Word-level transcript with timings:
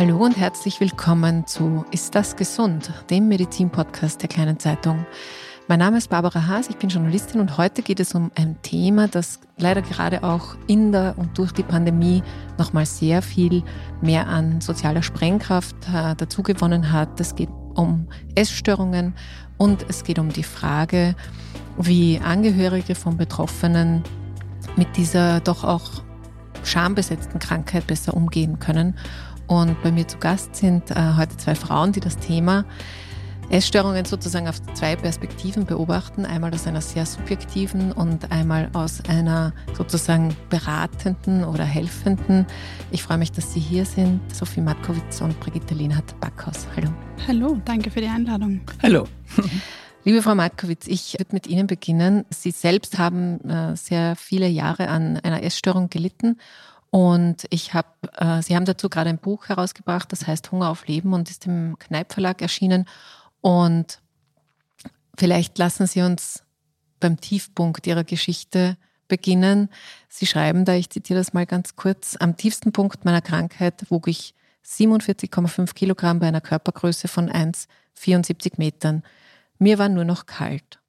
Hallo 0.00 0.16
und 0.24 0.38
herzlich 0.38 0.80
willkommen 0.80 1.46
zu 1.46 1.84
Ist 1.90 2.14
das 2.14 2.34
gesund? 2.34 2.90
dem 3.10 3.28
Medizin-Podcast 3.28 4.22
der 4.22 4.30
Kleinen 4.30 4.58
Zeitung. 4.58 5.04
Mein 5.68 5.80
Name 5.80 5.98
ist 5.98 6.08
Barbara 6.08 6.46
Haas, 6.46 6.70
ich 6.70 6.76
bin 6.76 6.88
Journalistin 6.88 7.38
und 7.38 7.58
heute 7.58 7.82
geht 7.82 8.00
es 8.00 8.14
um 8.14 8.30
ein 8.34 8.56
Thema, 8.62 9.08
das 9.08 9.40
leider 9.58 9.82
gerade 9.82 10.24
auch 10.24 10.56
in 10.66 10.92
der 10.92 11.16
und 11.18 11.36
durch 11.36 11.52
die 11.52 11.62
Pandemie 11.62 12.22
nochmal 12.56 12.86
sehr 12.86 13.20
viel 13.20 13.62
mehr 14.00 14.26
an 14.26 14.62
sozialer 14.62 15.02
Sprengkraft 15.02 15.76
äh, 15.92 16.14
dazugewonnen 16.16 16.92
hat. 16.92 17.20
Es 17.20 17.34
geht 17.34 17.50
um 17.74 18.08
Essstörungen 18.34 19.12
und 19.58 19.84
es 19.86 20.02
geht 20.02 20.18
um 20.18 20.30
die 20.30 20.44
Frage, 20.44 21.14
wie 21.76 22.18
Angehörige 22.24 22.94
von 22.94 23.18
Betroffenen 23.18 24.02
mit 24.76 24.96
dieser 24.96 25.40
doch 25.40 25.62
auch 25.62 26.02
schambesetzten 26.64 27.38
Krankheit 27.38 27.86
besser 27.86 28.14
umgehen 28.14 28.58
können. 28.58 28.96
Und 29.50 29.82
bei 29.82 29.90
mir 29.90 30.06
zu 30.06 30.16
Gast 30.18 30.54
sind 30.54 30.92
äh, 30.92 31.14
heute 31.16 31.36
zwei 31.36 31.56
Frauen, 31.56 31.90
die 31.90 31.98
das 31.98 32.16
Thema 32.18 32.64
Essstörungen 33.48 34.04
sozusagen 34.04 34.46
auf 34.46 34.62
zwei 34.74 34.94
Perspektiven 34.94 35.66
beobachten. 35.66 36.24
Einmal 36.24 36.54
aus 36.54 36.68
einer 36.68 36.80
sehr 36.80 37.04
subjektiven 37.04 37.90
und 37.90 38.30
einmal 38.30 38.70
aus 38.74 39.02
einer 39.08 39.52
sozusagen 39.76 40.36
beratenden 40.50 41.42
oder 41.42 41.64
helfenden. 41.64 42.46
Ich 42.92 43.02
freue 43.02 43.18
mich, 43.18 43.32
dass 43.32 43.52
Sie 43.52 43.58
hier 43.58 43.84
sind. 43.86 44.20
Sophie 44.32 44.60
Matkowitz 44.60 45.20
und 45.20 45.40
Brigitte 45.40 45.74
Lehnhardt 45.74 46.20
Backhaus. 46.20 46.68
Hallo. 46.76 46.90
Hallo, 47.26 47.60
danke 47.64 47.90
für 47.90 48.00
die 48.00 48.06
Einladung. 48.06 48.60
Hallo. 48.84 49.08
Liebe 50.04 50.22
Frau 50.22 50.36
Matkowitz, 50.36 50.86
ich 50.86 51.16
würde 51.18 51.34
mit 51.34 51.48
Ihnen 51.48 51.66
beginnen. 51.66 52.24
Sie 52.30 52.52
selbst 52.52 52.98
haben 52.98 53.40
äh, 53.50 53.76
sehr 53.76 54.14
viele 54.14 54.46
Jahre 54.46 54.86
an 54.86 55.16
einer 55.16 55.42
Essstörung 55.42 55.90
gelitten 55.90 56.38
und 56.90 57.46
ich 57.50 57.72
habe, 57.72 57.88
äh, 58.16 58.42
Sie 58.42 58.56
haben 58.56 58.64
dazu 58.64 58.88
gerade 58.88 59.10
ein 59.10 59.18
Buch 59.18 59.48
herausgebracht, 59.48 60.10
das 60.10 60.26
heißt 60.26 60.50
Hunger 60.50 60.68
auf 60.68 60.86
Leben 60.86 61.12
und 61.12 61.30
ist 61.30 61.46
im 61.46 61.78
Kneip 61.78 62.12
Verlag 62.12 62.42
erschienen. 62.42 62.86
Und 63.40 64.00
vielleicht 65.16 65.56
lassen 65.58 65.86
Sie 65.86 66.02
uns 66.02 66.42
beim 66.98 67.20
Tiefpunkt 67.20 67.86
Ihrer 67.86 68.04
Geschichte 68.04 68.76
beginnen. 69.06 69.68
Sie 70.08 70.26
schreiben 70.26 70.64
da, 70.64 70.74
ich 70.74 70.90
zitiere 70.90 71.20
das 71.20 71.32
mal 71.32 71.46
ganz 71.46 71.76
kurz, 71.76 72.16
am 72.18 72.36
tiefsten 72.36 72.72
Punkt 72.72 73.04
meiner 73.04 73.22
Krankheit 73.22 73.88
wog 73.90 74.08
ich 74.08 74.34
47,5 74.66 75.74
Kilogramm 75.74 76.18
bei 76.18 76.28
einer 76.28 76.40
Körpergröße 76.40 77.08
von 77.08 77.30
1,74 77.30 78.54
Metern. 78.56 79.02
Mir 79.58 79.78
war 79.78 79.88
nur 79.88 80.04
noch 80.04 80.26
kalt. 80.26 80.79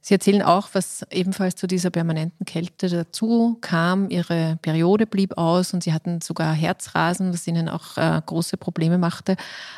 Sie 0.00 0.14
erzählen 0.14 0.42
auch, 0.42 0.70
was 0.72 1.04
ebenfalls 1.10 1.56
zu 1.56 1.66
dieser 1.66 1.90
permanenten 1.90 2.46
Kälte 2.46 2.88
dazu 2.88 3.58
kam. 3.60 4.08
Ihre 4.08 4.58
Periode 4.62 5.06
blieb 5.06 5.36
aus 5.36 5.74
und 5.74 5.82
sie 5.84 5.92
hatten 5.92 6.22
sogar 6.22 6.54
Herzrasen, 6.54 7.32
was 7.32 7.46
ihnen 7.46 7.68
auch 7.68 7.98
äh, 7.98 8.20
große 8.24 8.56
Probleme 8.56 8.96
machte. 8.96 9.36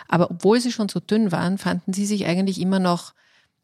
Aber 0.09 0.31
obwohl 0.31 0.61
sie 0.61 0.71
schon 0.71 0.89
so 0.89 1.01
dünn 1.01 1.33
waren, 1.33 1.59
fanden 1.59 1.93
sie 1.93 2.07
sich 2.07 2.27
eigentlich 2.27 2.61
immer 2.61 2.79
noch 2.79 3.15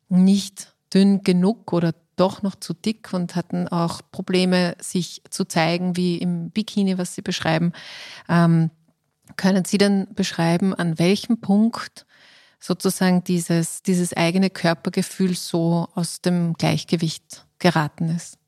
nicht 0.09 0.75
dünn 0.92 1.23
genug 1.23 1.73
oder 1.73 1.95
doch 2.17 2.42
noch 2.42 2.56
zu 2.56 2.75
dick 2.75 3.12
und 3.12 3.37
hatten 3.37 3.69
auch 3.69 4.00
Probleme, 4.11 4.75
sich 4.81 5.22
zu 5.31 5.45
zeigen, 5.45 5.97
wie 5.97 6.19
im 6.19 6.50
Bikini, 6.50 6.98
was 6.98 7.15
sie 7.15 7.22
beschreiben. 7.22 7.72
Ähm, 8.28 8.70
können 9.37 9.65
Sie 9.65 9.78
denn 9.78 10.09
beschreiben, 10.15 10.75
an 10.75 10.98
welchem 10.98 11.41
Punkt 11.41 12.06
sozusagen 12.59 13.25
dieses, 13.25 13.83
dieses 13.83 14.12
eigene 14.12 14.51
Körpergefühl 14.51 15.34
so 15.34 15.89
aus 15.95 16.20
dem 16.20 16.55
Gleichgewicht 16.55 17.47
geraten 17.59 18.11
ist? 18.11 18.39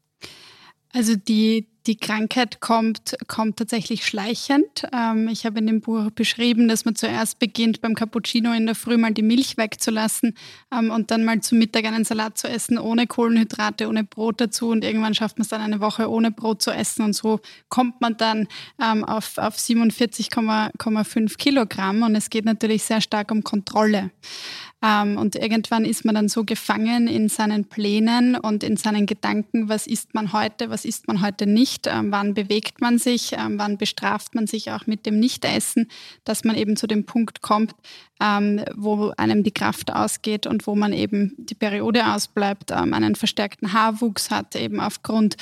Also 0.92 1.16
die, 1.16 1.68
die 1.86 1.96
Krankheit 1.96 2.60
kommt, 2.60 3.16
kommt 3.26 3.56
tatsächlich 3.56 4.04
schleichend. 4.04 4.86
Ähm, 4.92 5.28
ich 5.28 5.46
habe 5.46 5.58
in 5.58 5.66
dem 5.66 5.80
Buch 5.80 6.10
beschrieben, 6.10 6.68
dass 6.68 6.84
man 6.84 6.94
zuerst 6.94 7.38
beginnt, 7.38 7.80
beim 7.80 7.94
Cappuccino 7.94 8.52
in 8.52 8.66
der 8.66 8.74
Früh 8.74 8.96
mal 8.96 9.12
die 9.12 9.22
Milch 9.22 9.56
wegzulassen 9.56 10.34
ähm, 10.72 10.90
und 10.90 11.10
dann 11.10 11.24
mal 11.24 11.40
zum 11.40 11.58
Mittag 11.58 11.86
einen 11.86 12.04
Salat 12.04 12.36
zu 12.36 12.48
essen, 12.48 12.78
ohne 12.78 13.06
Kohlenhydrate, 13.06 13.88
ohne 13.88 14.04
Brot 14.04 14.40
dazu. 14.40 14.68
Und 14.68 14.84
irgendwann 14.84 15.14
schafft 15.14 15.38
man 15.38 15.42
es 15.42 15.48
dann 15.48 15.62
eine 15.62 15.80
Woche 15.80 16.10
ohne 16.10 16.30
Brot 16.30 16.62
zu 16.62 16.70
essen. 16.70 17.04
Und 17.04 17.14
so 17.14 17.40
kommt 17.68 18.00
man 18.00 18.16
dann 18.16 18.46
ähm, 18.82 19.04
auf, 19.04 19.38
auf 19.38 19.56
47,5 19.56 21.36
Kilogramm. 21.38 22.02
Und 22.02 22.14
es 22.14 22.30
geht 22.30 22.44
natürlich 22.44 22.82
sehr 22.82 23.00
stark 23.00 23.30
um 23.30 23.42
Kontrolle. 23.42 24.10
Ähm, 24.82 25.18
und 25.18 25.36
irgendwann 25.36 25.84
ist 25.84 26.04
man 26.04 26.14
dann 26.14 26.28
so 26.28 26.44
gefangen 26.44 27.06
in 27.06 27.28
seinen 27.28 27.66
Plänen 27.66 28.34
und 28.36 28.64
in 28.64 28.76
seinen 28.76 29.06
Gedanken, 29.06 29.68
was 29.68 29.86
isst 29.86 30.14
man 30.14 30.32
heute, 30.32 30.70
was 30.70 30.84
isst 30.84 31.06
man 31.06 31.20
heute 31.20 31.46
nicht, 31.46 31.69
ähm, 31.86 32.12
wann 32.12 32.34
bewegt 32.34 32.80
man 32.80 32.98
sich, 32.98 33.32
ähm, 33.32 33.58
wann 33.58 33.78
bestraft 33.78 34.34
man 34.34 34.46
sich 34.46 34.70
auch 34.70 34.86
mit 34.86 35.06
dem 35.06 35.18
Nichtessen, 35.18 35.88
dass 36.24 36.44
man 36.44 36.56
eben 36.56 36.76
zu 36.76 36.86
dem 36.86 37.04
Punkt 37.04 37.42
kommt, 37.42 37.74
ähm, 38.20 38.64
wo 38.74 39.12
einem 39.16 39.42
die 39.42 39.52
Kraft 39.52 39.92
ausgeht 39.92 40.46
und 40.46 40.66
wo 40.66 40.74
man 40.74 40.92
eben 40.92 41.34
die 41.38 41.54
Periode 41.54 42.12
ausbleibt, 42.12 42.72
einen 42.72 43.14
verstärkten 43.14 43.72
Haarwuchs 43.72 44.30
hat, 44.30 44.56
eben 44.56 44.80
aufgrund 44.80 45.36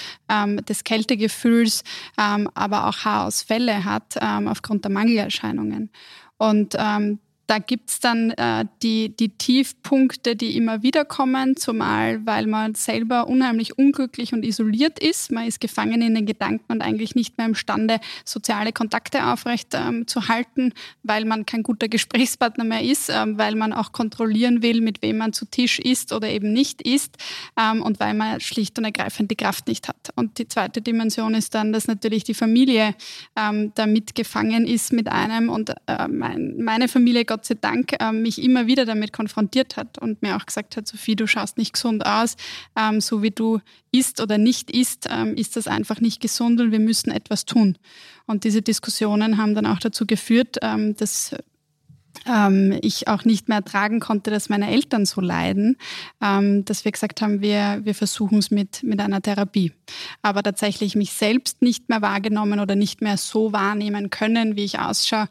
des 0.68 0.84
Kältegefühls, 0.84 1.82
aber 2.16 2.86
auch 2.86 3.04
Haarausfälle 3.04 3.84
hat, 3.84 4.16
aufgrund 4.22 4.84
der 4.84 4.92
Mangelerscheinungen. 4.92 5.90
Und 6.36 6.76
ähm, 6.78 7.18
da 7.48 7.58
gibt's 7.58 7.98
dann 7.98 8.30
äh, 8.32 8.66
die, 8.82 9.16
die 9.16 9.30
Tiefpunkte, 9.30 10.36
die 10.36 10.54
immer 10.54 10.82
wieder 10.82 11.06
kommen, 11.06 11.56
zumal 11.56 12.24
weil 12.26 12.46
man 12.46 12.74
selber 12.74 13.26
unheimlich 13.26 13.78
unglücklich 13.78 14.34
und 14.34 14.44
isoliert 14.44 14.98
ist. 14.98 15.32
Man 15.32 15.46
ist 15.46 15.58
gefangen 15.58 16.02
in 16.02 16.14
den 16.14 16.26
Gedanken 16.26 16.70
und 16.70 16.82
eigentlich 16.82 17.14
nicht 17.14 17.38
mehr 17.38 17.46
imstande, 17.46 18.00
soziale 18.26 18.72
Kontakte 18.72 19.24
aufrecht 19.24 19.68
ähm, 19.72 20.06
zu 20.06 20.28
halten, 20.28 20.74
weil 21.02 21.24
man 21.24 21.46
kein 21.46 21.62
guter 21.62 21.88
Gesprächspartner 21.88 22.64
mehr 22.64 22.82
ist, 22.82 23.08
ähm, 23.08 23.38
weil 23.38 23.54
man 23.54 23.72
auch 23.72 23.92
kontrollieren 23.92 24.62
will, 24.62 24.82
mit 24.82 25.00
wem 25.00 25.16
man 25.16 25.32
zu 25.32 25.46
Tisch 25.46 25.78
isst 25.78 26.12
oder 26.12 26.28
eben 26.28 26.52
nicht 26.52 26.82
isst 26.82 27.16
ähm, 27.58 27.80
und 27.80 27.98
weil 27.98 28.12
man 28.12 28.40
schlicht 28.40 28.78
und 28.78 28.84
ergreifend 28.84 29.30
die 29.30 29.36
Kraft 29.36 29.68
nicht 29.68 29.88
hat. 29.88 30.10
Und 30.16 30.38
die 30.38 30.48
zweite 30.48 30.82
Dimension 30.82 31.34
ist 31.34 31.54
dann, 31.54 31.72
dass 31.72 31.86
natürlich 31.86 32.24
die 32.24 32.34
Familie 32.34 32.94
ähm, 33.36 33.72
damit 33.74 34.14
gefangen 34.14 34.66
ist 34.66 34.92
mit 34.92 35.08
einem 35.08 35.48
und 35.48 35.70
äh, 35.86 36.08
mein, 36.08 36.62
meine 36.62 36.88
Familie, 36.88 37.24
Gott 37.24 37.37
Gott 37.38 37.46
sei 37.46 37.54
Dank 37.54 37.94
ähm, 38.00 38.22
mich 38.22 38.42
immer 38.42 38.66
wieder 38.66 38.84
damit 38.84 39.12
konfrontiert 39.12 39.76
hat 39.76 39.96
und 39.98 40.22
mir 40.22 40.36
auch 40.36 40.44
gesagt 40.44 40.76
hat, 40.76 40.88
Sophie, 40.88 41.14
du 41.14 41.28
schaust 41.28 41.56
nicht 41.56 41.72
gesund 41.72 42.04
aus, 42.04 42.34
ähm, 42.76 43.00
so 43.00 43.22
wie 43.22 43.30
du 43.30 43.60
isst 43.92 44.20
oder 44.20 44.38
nicht 44.38 44.72
isst, 44.72 45.06
ähm, 45.08 45.36
ist 45.36 45.54
das 45.54 45.68
einfach 45.68 46.00
nicht 46.00 46.20
gesund 46.20 46.60
und 46.60 46.72
wir 46.72 46.80
müssen 46.80 47.12
etwas 47.12 47.44
tun. 47.44 47.78
Und 48.26 48.42
diese 48.42 48.60
Diskussionen 48.60 49.38
haben 49.38 49.54
dann 49.54 49.66
auch 49.66 49.78
dazu 49.78 50.04
geführt, 50.04 50.56
ähm, 50.62 50.96
dass 50.96 51.36
ähm, 52.26 52.76
ich 52.82 53.06
auch 53.06 53.24
nicht 53.24 53.48
mehr 53.48 53.58
ertragen 53.58 54.00
konnte, 54.00 54.32
dass 54.32 54.48
meine 54.48 54.68
Eltern 54.68 55.06
so 55.06 55.20
leiden, 55.20 55.76
ähm, 56.20 56.64
dass 56.64 56.84
wir 56.84 56.90
gesagt 56.90 57.22
haben, 57.22 57.40
wir, 57.40 57.82
wir 57.84 57.94
versuchen 57.94 58.38
es 58.38 58.50
mit, 58.50 58.82
mit 58.82 58.98
einer 58.98 59.22
Therapie. 59.22 59.70
Aber 60.22 60.42
tatsächlich 60.42 60.96
mich 60.96 61.12
selbst 61.12 61.62
nicht 61.62 61.88
mehr 61.88 62.02
wahrgenommen 62.02 62.58
oder 62.58 62.74
nicht 62.74 63.00
mehr 63.00 63.16
so 63.16 63.52
wahrnehmen 63.52 64.10
können, 64.10 64.56
wie 64.56 64.64
ich 64.64 64.80
ausschaue, 64.80 65.28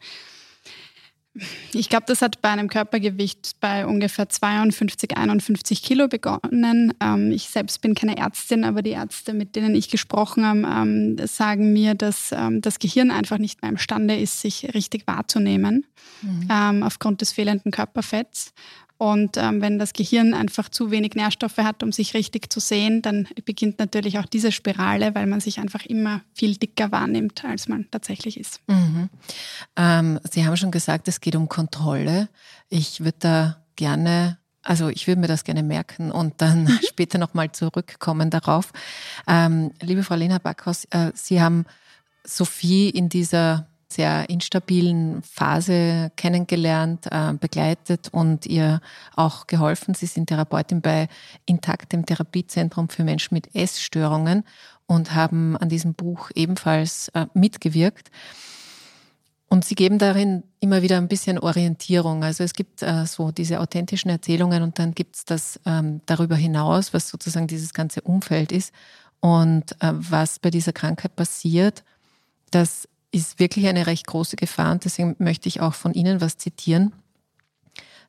ich 1.72 1.88
glaube, 1.88 2.04
das 2.06 2.22
hat 2.22 2.40
bei 2.42 2.50
einem 2.50 2.68
Körpergewicht 2.68 3.56
bei 3.60 3.86
ungefähr 3.86 4.28
52, 4.28 5.16
51 5.16 5.82
Kilo 5.82 6.08
begonnen. 6.08 6.92
Ähm, 7.00 7.32
ich 7.32 7.48
selbst 7.48 7.80
bin 7.80 7.94
keine 7.94 8.16
Ärztin, 8.16 8.64
aber 8.64 8.82
die 8.82 8.90
Ärzte, 8.90 9.32
mit 9.34 9.56
denen 9.56 9.74
ich 9.74 9.90
gesprochen 9.90 10.44
habe, 10.44 10.60
ähm, 10.60 11.16
sagen 11.26 11.72
mir, 11.72 11.94
dass 11.94 12.32
ähm, 12.32 12.60
das 12.60 12.78
Gehirn 12.78 13.10
einfach 13.10 13.38
nicht 13.38 13.62
mehr 13.62 13.70
imstande 13.70 14.16
ist, 14.16 14.40
sich 14.40 14.74
richtig 14.74 15.06
wahrzunehmen, 15.06 15.84
mhm. 16.22 16.82
aufgrund 16.82 17.20
des 17.20 17.32
fehlenden 17.32 17.70
Körperfetts. 17.70 18.52
Und 18.98 19.36
ähm, 19.36 19.60
wenn 19.60 19.78
das 19.78 19.92
Gehirn 19.92 20.34
einfach 20.34 20.68
zu 20.68 20.90
wenig 20.90 21.14
Nährstoffe 21.14 21.58
hat, 21.58 21.84
um 21.84 21.92
sich 21.92 22.14
richtig 22.14 22.52
zu 22.52 22.58
sehen, 22.58 23.00
dann 23.00 23.28
beginnt 23.44 23.78
natürlich 23.78 24.18
auch 24.18 24.26
diese 24.26 24.50
Spirale, 24.50 25.14
weil 25.14 25.26
man 25.26 25.38
sich 25.40 25.60
einfach 25.60 25.86
immer 25.86 26.22
viel 26.34 26.56
dicker 26.56 26.90
wahrnimmt, 26.90 27.44
als 27.44 27.68
man 27.68 27.86
tatsächlich 27.92 28.38
ist. 28.38 28.60
Mhm. 28.66 29.08
Ähm, 29.76 30.18
Sie 30.28 30.44
haben 30.44 30.56
schon 30.56 30.72
gesagt, 30.72 31.06
es 31.06 31.20
geht 31.20 31.36
um 31.36 31.48
Kontrolle. 31.48 32.28
Ich 32.68 33.00
würde 33.00 33.18
da 33.20 33.56
gerne 33.76 34.38
also 34.64 34.88
ich 34.88 35.06
würde 35.06 35.20
mir 35.20 35.28
das 35.28 35.44
gerne 35.44 35.62
merken 35.62 36.10
und 36.10 36.42
dann 36.42 36.68
später 36.86 37.16
nochmal 37.16 37.52
zurückkommen 37.52 38.28
darauf. 38.28 38.72
Ähm, 39.26 39.70
liebe 39.80 40.02
Frau 40.02 40.14
Lena 40.14 40.38
Backhaus, 40.38 40.84
äh, 40.90 41.12
Sie 41.14 41.40
haben 41.40 41.64
Sophie 42.24 42.90
in 42.90 43.08
dieser 43.08 43.68
sehr 43.88 44.28
instabilen 44.28 45.22
Phase 45.22 46.12
kennengelernt, 46.16 47.06
äh, 47.10 47.32
begleitet 47.34 48.08
und 48.12 48.46
ihr 48.46 48.80
auch 49.16 49.46
geholfen. 49.46 49.94
Sie 49.94 50.06
sind 50.06 50.26
Therapeutin 50.26 50.80
bei 50.80 51.08
Intakt, 51.46 51.92
dem 51.92 52.04
Therapiezentrum 52.04 52.88
für 52.88 53.04
Menschen 53.04 53.34
mit 53.34 53.54
Essstörungen 53.54 54.44
und 54.86 55.14
haben 55.14 55.56
an 55.56 55.68
diesem 55.68 55.94
Buch 55.94 56.30
ebenfalls 56.34 57.08
äh, 57.08 57.26
mitgewirkt. 57.34 58.10
Und 59.50 59.64
sie 59.64 59.74
geben 59.74 59.98
darin 59.98 60.42
immer 60.60 60.82
wieder 60.82 60.98
ein 60.98 61.08
bisschen 61.08 61.38
Orientierung. 61.38 62.22
Also 62.22 62.44
es 62.44 62.52
gibt 62.52 62.82
äh, 62.82 63.06
so 63.06 63.30
diese 63.30 63.60
authentischen 63.60 64.10
Erzählungen 64.10 64.62
und 64.62 64.78
dann 64.78 64.94
gibt 64.94 65.16
es 65.16 65.24
das 65.24 65.58
ähm, 65.64 66.02
darüber 66.04 66.36
hinaus, 66.36 66.92
was 66.92 67.08
sozusagen 67.08 67.46
dieses 67.46 67.72
ganze 67.72 68.02
Umfeld 68.02 68.52
ist 68.52 68.74
und 69.20 69.72
äh, 69.80 69.92
was 69.94 70.38
bei 70.38 70.50
dieser 70.50 70.72
Krankheit 70.74 71.16
passiert. 71.16 71.82
Das 72.50 72.88
ist 73.18 73.38
wirklich 73.38 73.66
eine 73.68 73.86
recht 73.86 74.06
große 74.06 74.36
Gefahr 74.36 74.72
und 74.72 74.84
deswegen 74.84 75.16
möchte 75.18 75.48
ich 75.48 75.60
auch 75.60 75.74
von 75.74 75.94
Ihnen 75.94 76.20
was 76.20 76.36
zitieren. 76.38 76.92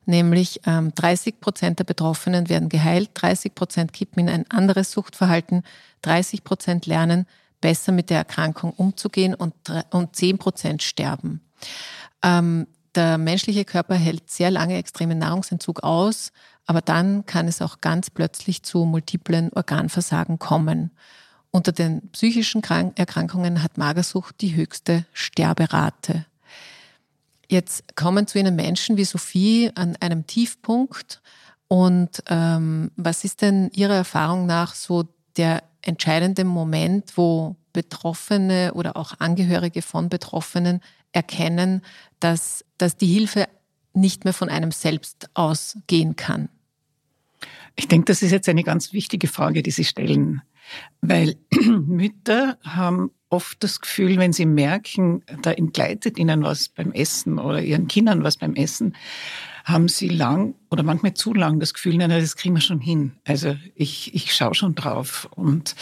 Nämlich 0.06 0.60
ähm, 0.66 0.92
30 0.94 1.40
Prozent 1.40 1.78
der 1.78 1.84
Betroffenen 1.84 2.48
werden 2.48 2.68
geheilt, 2.68 3.10
30 3.14 3.54
Prozent 3.54 3.92
kippen 3.92 4.26
in 4.26 4.28
ein 4.28 4.50
anderes 4.50 4.92
Suchtverhalten, 4.92 5.62
30 6.02 6.42
Prozent 6.42 6.86
lernen, 6.86 7.26
besser 7.60 7.92
mit 7.92 8.10
der 8.10 8.18
Erkrankung 8.18 8.72
umzugehen 8.72 9.34
und, 9.34 9.54
und 9.90 10.16
10 10.16 10.38
Prozent 10.38 10.82
sterben. 10.82 11.40
Ähm, 12.22 12.66
der 12.94 13.18
menschliche 13.18 13.64
Körper 13.64 13.94
hält 13.94 14.30
sehr 14.30 14.50
lange 14.50 14.76
extremen 14.76 15.18
Nahrungsentzug 15.18 15.82
aus, 15.82 16.32
aber 16.66 16.80
dann 16.80 17.26
kann 17.26 17.46
es 17.46 17.62
auch 17.62 17.80
ganz 17.80 18.10
plötzlich 18.10 18.62
zu 18.62 18.84
multiplen 18.84 19.52
Organversagen 19.52 20.38
kommen. 20.38 20.90
Unter 21.52 21.72
den 21.72 22.08
psychischen 22.10 22.62
Erkrankungen 22.62 23.62
hat 23.62 23.76
Magersucht 23.76 24.40
die 24.40 24.54
höchste 24.54 25.04
Sterberate. 25.12 26.26
Jetzt 27.48 27.96
kommen 27.96 28.28
zu 28.28 28.38
Ihnen 28.38 28.54
Menschen 28.54 28.96
wie 28.96 29.04
Sophie 29.04 29.72
an 29.74 29.96
einem 29.98 30.28
Tiefpunkt. 30.28 31.20
Und 31.66 32.22
ähm, 32.28 32.92
was 32.96 33.24
ist 33.24 33.42
denn 33.42 33.70
Ihrer 33.74 33.94
Erfahrung 33.94 34.46
nach 34.46 34.74
so 34.74 35.08
der 35.36 35.64
entscheidende 35.82 36.44
Moment, 36.44 37.16
wo 37.16 37.56
Betroffene 37.72 38.72
oder 38.74 38.96
auch 38.96 39.14
Angehörige 39.18 39.82
von 39.82 40.08
Betroffenen 40.08 40.80
erkennen, 41.12 41.82
dass, 42.20 42.64
dass 42.78 42.96
die 42.96 43.06
Hilfe 43.06 43.48
nicht 43.92 44.24
mehr 44.24 44.34
von 44.34 44.48
einem 44.48 44.70
selbst 44.70 45.28
ausgehen 45.34 46.14
kann? 46.14 46.48
Ich 47.74 47.88
denke, 47.88 48.06
das 48.06 48.22
ist 48.22 48.30
jetzt 48.30 48.48
eine 48.48 48.62
ganz 48.62 48.92
wichtige 48.92 49.26
Frage, 49.26 49.62
die 49.62 49.70
Sie 49.70 49.84
stellen, 49.84 50.42
weil 51.00 51.36
Mütter 51.86 52.58
haben 52.64 53.10
oft 53.30 53.62
das 53.62 53.80
Gefühl, 53.80 54.18
wenn 54.18 54.32
sie 54.32 54.46
merken, 54.46 55.22
da 55.42 55.52
entgleitet 55.52 56.18
ihnen 56.18 56.42
was 56.42 56.68
beim 56.68 56.92
Essen 56.92 57.38
oder 57.38 57.62
ihren 57.62 57.86
Kindern 57.86 58.24
was 58.24 58.36
beim 58.36 58.54
Essen, 58.54 58.96
haben 59.64 59.88
sie 59.88 60.08
lang 60.08 60.54
oder 60.70 60.82
manchmal 60.82 61.14
zu 61.14 61.32
lang 61.32 61.60
das 61.60 61.74
Gefühl, 61.74 61.96
nein, 61.96 62.10
das 62.10 62.36
kriegen 62.36 62.56
wir 62.56 62.60
schon 62.60 62.80
hin. 62.80 63.12
Also 63.24 63.56
ich, 63.74 64.14
ich 64.14 64.34
schaue 64.34 64.54
schon 64.54 64.74
drauf 64.74 65.28
und, 65.36 65.76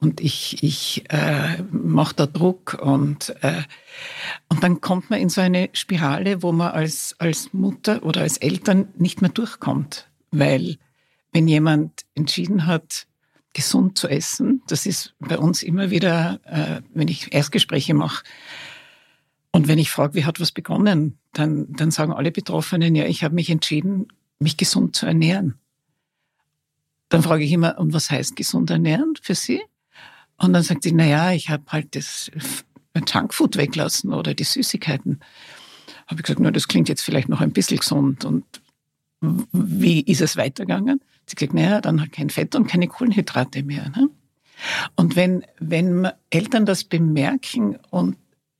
und 0.00 0.20
ich, 0.20 0.62
ich 0.62 1.04
äh, 1.10 1.62
mache 1.70 2.14
da 2.14 2.26
Druck 2.26 2.78
und, 2.80 3.34
äh, 3.42 3.62
und 4.48 4.62
dann 4.62 4.80
kommt 4.80 5.10
man 5.10 5.20
in 5.20 5.28
so 5.28 5.40
eine 5.40 5.68
Spirale, 5.72 6.42
wo 6.42 6.52
man 6.52 6.72
als, 6.72 7.14
als 7.18 7.52
Mutter 7.52 8.02
oder 8.04 8.22
als 8.22 8.38
Eltern 8.38 8.88
nicht 8.96 9.20
mehr 9.20 9.30
durchkommt, 9.30 10.08
weil 10.30 10.78
wenn 11.32 11.48
jemand 11.48 12.06
entschieden 12.14 12.66
hat, 12.66 13.06
gesund 13.56 13.96
zu 13.96 14.06
essen, 14.06 14.62
das 14.68 14.84
ist 14.84 15.14
bei 15.18 15.38
uns 15.38 15.62
immer 15.62 15.90
wieder, 15.90 16.40
äh, 16.44 16.82
wenn 16.92 17.08
ich 17.08 17.32
Erstgespräche 17.32 17.94
mache, 17.94 18.22
und 19.50 19.68
wenn 19.68 19.78
ich 19.78 19.90
frage, 19.90 20.12
wie 20.12 20.26
hat 20.26 20.38
was 20.38 20.52
begonnen, 20.52 21.16
dann, 21.32 21.72
dann 21.72 21.90
sagen 21.90 22.12
alle 22.12 22.30
Betroffenen, 22.30 22.94
ja, 22.94 23.06
ich 23.06 23.24
habe 23.24 23.34
mich 23.34 23.48
entschieden, 23.48 24.08
mich 24.38 24.58
gesund 24.58 24.94
zu 24.94 25.06
ernähren. 25.06 25.54
Dann 27.08 27.22
frage 27.22 27.44
ich 27.44 27.52
immer, 27.52 27.78
und 27.78 27.94
was 27.94 28.10
heißt 28.10 28.36
gesund 28.36 28.68
ernähren 28.68 29.14
für 29.22 29.34
Sie? 29.34 29.62
Und 30.36 30.52
dann 30.52 30.62
sagt 30.62 30.82
sie, 30.82 30.92
na 30.92 31.06
ja, 31.06 31.32
ich 31.32 31.48
habe 31.48 31.64
halt 31.68 31.96
das 31.96 32.30
Junkfood 32.94 33.56
weglassen 33.56 34.12
oder 34.12 34.34
die 34.34 34.44
Süßigkeiten. 34.44 35.20
Habe 36.06 36.20
ich 36.20 36.24
gesagt, 36.24 36.40
na, 36.40 36.50
das 36.50 36.68
klingt 36.68 36.90
jetzt 36.90 37.00
vielleicht 37.00 37.30
noch 37.30 37.40
ein 37.40 37.52
bisschen 37.52 37.78
gesund. 37.78 38.26
Und 38.26 38.44
wie 39.22 40.02
ist 40.02 40.20
es 40.20 40.36
weitergegangen? 40.36 41.00
Sie 41.26 41.34
gesagt, 41.34 41.54
naja, 41.54 41.80
dann 41.80 42.10
kein 42.10 42.30
Fett 42.30 42.54
und 42.54 42.66
keine 42.66 42.86
Kohlenhydrate 42.86 43.62
mehr. 43.62 43.90
Ne? 43.90 44.10
Und 44.94 45.16
wenn, 45.16 45.44
wenn 45.58 46.08
Eltern 46.30 46.66
das 46.66 46.84
bemerken 46.84 47.76
und 47.90 48.16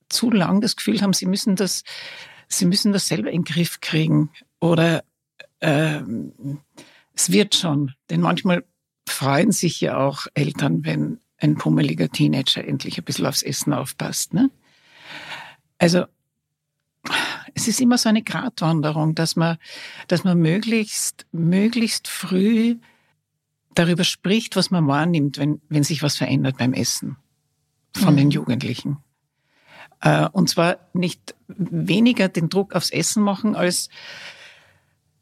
zu 0.09 0.31
lang 0.31 0.61
das 0.61 0.77
Gefühl 0.77 1.01
haben, 1.01 1.13
sie 1.13 1.27
müssen 1.27 1.57
das, 1.57 1.85
sie 2.49 2.67
müssen 2.67 2.93
das 2.93 3.09
selber 3.09 3.31
in 3.31 3.43
den 3.43 3.55
Griff 3.55 3.81
kriegen 3.81 4.31
oder 4.61 5.05
äh, 5.61 6.01
es 7.15 7.33
wird 7.33 7.55
schon. 7.55 7.93
Denn 8.11 8.21
manchmal 8.21 8.65
freuen 9.09 9.53
sich 9.53 9.81
ja 9.81 9.97
auch 9.97 10.27
Eltern, 10.35 10.85
wenn 10.85 11.21
ein 11.39 11.57
pummeliger 11.57 12.09
Teenager 12.09 12.65
endlich 12.65 12.99
ein 12.99 13.05
bisschen 13.05 13.27
aufs 13.27 13.43
Essen 13.43 13.73
aufpasst. 13.73 14.35
Ne? 14.35 14.51
Also 15.79 16.05
es 17.57 17.69
ist 17.69 17.81
immer 17.81 17.97
so 17.97 18.11
eine 18.11 18.23
Gratwanderung, 18.23 19.15
dass 19.15 19.35
man, 19.35 19.57
dass 20.09 20.25
man 20.25 20.39
möglichst, 20.39 21.27
möglichst 21.33 22.07
früh 22.07 22.77
darüber 23.75 24.05
spricht, 24.05 24.57
was 24.57 24.71
man 24.71 24.87
wahrnimmt, 24.87 25.39
wenn, 25.39 25.61
wenn 25.71 25.83
sich 25.83 26.03
was 26.03 26.19
verändert 26.19 26.59
beim 26.59 26.75
Essen 26.75 27.17
von 27.97 28.13
mhm. 28.13 28.19
den 28.19 28.31
Jugendlichen. 28.31 28.99
Äh, 30.03 30.29
und 30.33 30.51
zwar 30.51 30.77
nicht 30.93 31.35
weniger 31.49 32.29
den 32.29 32.51
Druck 32.51 32.75
aufs 32.75 32.91
Essen 32.91 33.23
machen, 33.23 33.57
als 33.57 33.89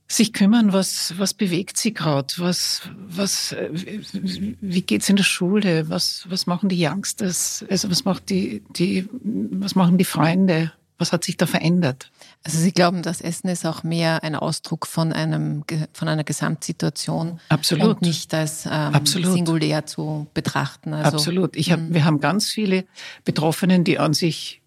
sich 0.08 0.32
kümmern, 0.32 0.72
was, 0.72 1.14
was 1.16 1.34
bewegt 1.34 1.76
sie 1.76 1.94
gerade, 1.94 2.34
was, 2.38 2.90
was, 3.06 3.52
äh, 3.52 3.70
wie 3.72 4.82
geht's 4.82 5.08
in 5.08 5.16
der 5.16 5.24
Schule, 5.24 5.88
was, 5.88 6.26
was 6.28 6.48
machen 6.48 6.68
die 6.68 6.84
Youngsters, 6.84 7.64
also 7.70 7.90
was 7.90 8.04
macht 8.04 8.28
die, 8.28 8.64
die, 8.76 9.08
was 9.12 9.76
machen 9.76 9.98
die 9.98 10.04
Freunde, 10.04 10.72
was 10.98 11.12
hat 11.12 11.24
sich 11.24 11.36
da 11.36 11.46
verändert? 11.46 12.10
Also 12.44 12.58
Sie 12.58 12.72
glauben, 12.72 13.02
das 13.02 13.20
Essen 13.20 13.48
ist 13.48 13.66
auch 13.66 13.82
mehr 13.82 14.22
ein 14.22 14.36
Ausdruck 14.36 14.86
von 14.86 15.12
einem 15.12 15.64
von 15.92 16.08
einer 16.08 16.24
Gesamtsituation 16.24 17.40
Absolut. 17.48 17.96
und 17.96 18.02
nicht 18.02 18.32
als 18.32 18.68
ähm, 18.70 19.04
singulär 19.04 19.86
zu 19.86 20.28
betrachten. 20.34 20.94
Also, 20.94 21.16
Absolut. 21.16 21.56
Ich 21.56 21.72
hab, 21.72 21.80
mhm. 21.80 21.94
wir 21.94 22.04
haben 22.04 22.20
ganz 22.20 22.50
viele 22.50 22.84
Betroffenen, 23.24 23.82
die 23.82 23.98
an 23.98 24.14
sich 24.14 24.62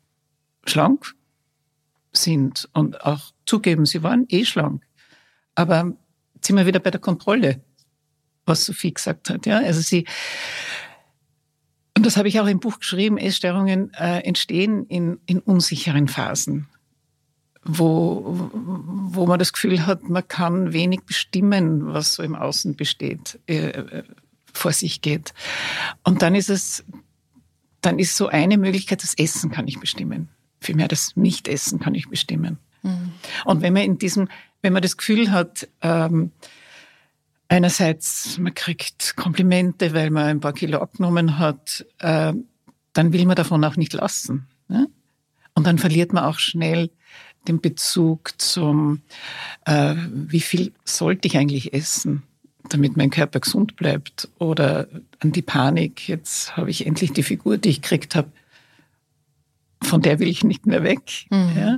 schlank 0.65 1.15
sind 2.11 2.67
und 2.73 3.03
auch 3.05 3.31
zugeben, 3.45 3.85
sie 3.85 4.03
waren 4.03 4.25
eh 4.29 4.43
schlank. 4.43 4.83
Aber 5.55 5.93
sind 6.41 6.55
wir 6.55 6.65
wieder 6.65 6.79
bei 6.79 6.91
der 6.91 6.99
Kontrolle, 6.99 7.61
was 8.45 8.65
Sophie 8.65 8.93
gesagt 8.93 9.29
hat. 9.29 9.45
Ja, 9.45 9.57
also 9.57 9.81
sie 9.81 10.05
und 11.97 12.05
das 12.05 12.15
habe 12.15 12.27
ich 12.27 12.39
auch 12.39 12.45
im 12.45 12.59
Buch 12.59 12.77
geschrieben, 12.77 13.17
Essstörungen 13.17 13.91
äh, 13.95 14.19
entstehen 14.19 14.85
in, 14.85 15.17
in 15.25 15.39
unsicheren 15.39 16.07
Phasen, 16.07 16.67
wo, 17.63 18.51
wo 18.53 19.25
man 19.25 19.39
das 19.39 19.51
Gefühl 19.51 19.87
hat, 19.87 20.07
man 20.07 20.27
kann 20.27 20.73
wenig 20.73 21.01
bestimmen, 21.07 21.91
was 21.91 22.13
so 22.13 22.21
im 22.21 22.35
Außen 22.35 22.75
besteht, 22.75 23.39
äh, 23.47 23.69
äh, 23.69 24.03
vor 24.53 24.73
sich 24.73 25.01
geht. 25.01 25.33
Und 26.03 26.21
dann 26.21 26.35
ist 26.35 26.51
es, 26.51 26.85
dann 27.81 27.97
ist 27.97 28.15
so 28.15 28.27
eine 28.27 28.59
Möglichkeit, 28.59 29.01
das 29.01 29.15
Essen 29.17 29.49
kann 29.49 29.67
ich 29.67 29.79
bestimmen. 29.79 30.29
Vielmehr 30.61 30.87
das 30.87 31.15
Nichtessen 31.15 31.79
kann 31.79 31.95
ich 31.95 32.09
bestimmen. 32.09 32.59
Mhm. 32.83 33.11
Und 33.45 33.63
wenn 33.63 33.73
man 33.73 33.81
in 33.81 33.97
diesem, 33.97 34.27
wenn 34.61 34.73
man 34.73 34.83
das 34.83 34.97
Gefühl 34.97 35.31
hat, 35.31 35.67
ähm, 35.81 36.29
einerseits, 37.49 38.37
man 38.37 38.53
kriegt 38.53 39.15
Komplimente, 39.15 39.93
weil 39.93 40.09
man 40.09 40.25
ein 40.25 40.39
paar 40.39 40.53
Kilo 40.53 40.79
abgenommen 40.79 41.39
hat, 41.39 41.85
äh, 41.99 42.33
dann 42.93 43.13
will 43.13 43.25
man 43.25 43.35
davon 43.35 43.63
auch 43.63 43.75
nicht 43.75 43.93
lassen. 43.93 44.47
Ne? 44.67 44.87
Und 45.53 45.65
dann 45.65 45.77
verliert 45.77 46.13
man 46.13 46.23
auch 46.23 46.39
schnell 46.39 46.89
den 47.47 47.61
Bezug 47.61 48.33
zum, 48.37 49.01
äh, 49.65 49.95
wie 50.11 50.41
viel 50.41 50.73
sollte 50.83 51.27
ich 51.27 51.37
eigentlich 51.37 51.73
essen, 51.73 52.23
damit 52.69 52.97
mein 52.97 53.09
Körper 53.09 53.39
gesund 53.39 53.75
bleibt. 53.75 54.29
Oder 54.39 54.87
an 55.19 55.31
die 55.31 55.41
Panik, 55.41 56.07
jetzt 56.07 56.57
habe 56.57 56.69
ich 56.69 56.85
endlich 56.85 57.13
die 57.13 57.23
Figur, 57.23 57.57
die 57.57 57.69
ich 57.69 57.81
gekriegt 57.81 58.15
habe, 58.15 58.29
von 59.81 60.01
der 60.01 60.19
will 60.19 60.27
ich 60.27 60.43
nicht 60.43 60.65
mehr 60.65 60.83
weg. 60.83 61.27
Mhm. 61.29 61.51
Ja? 61.57 61.77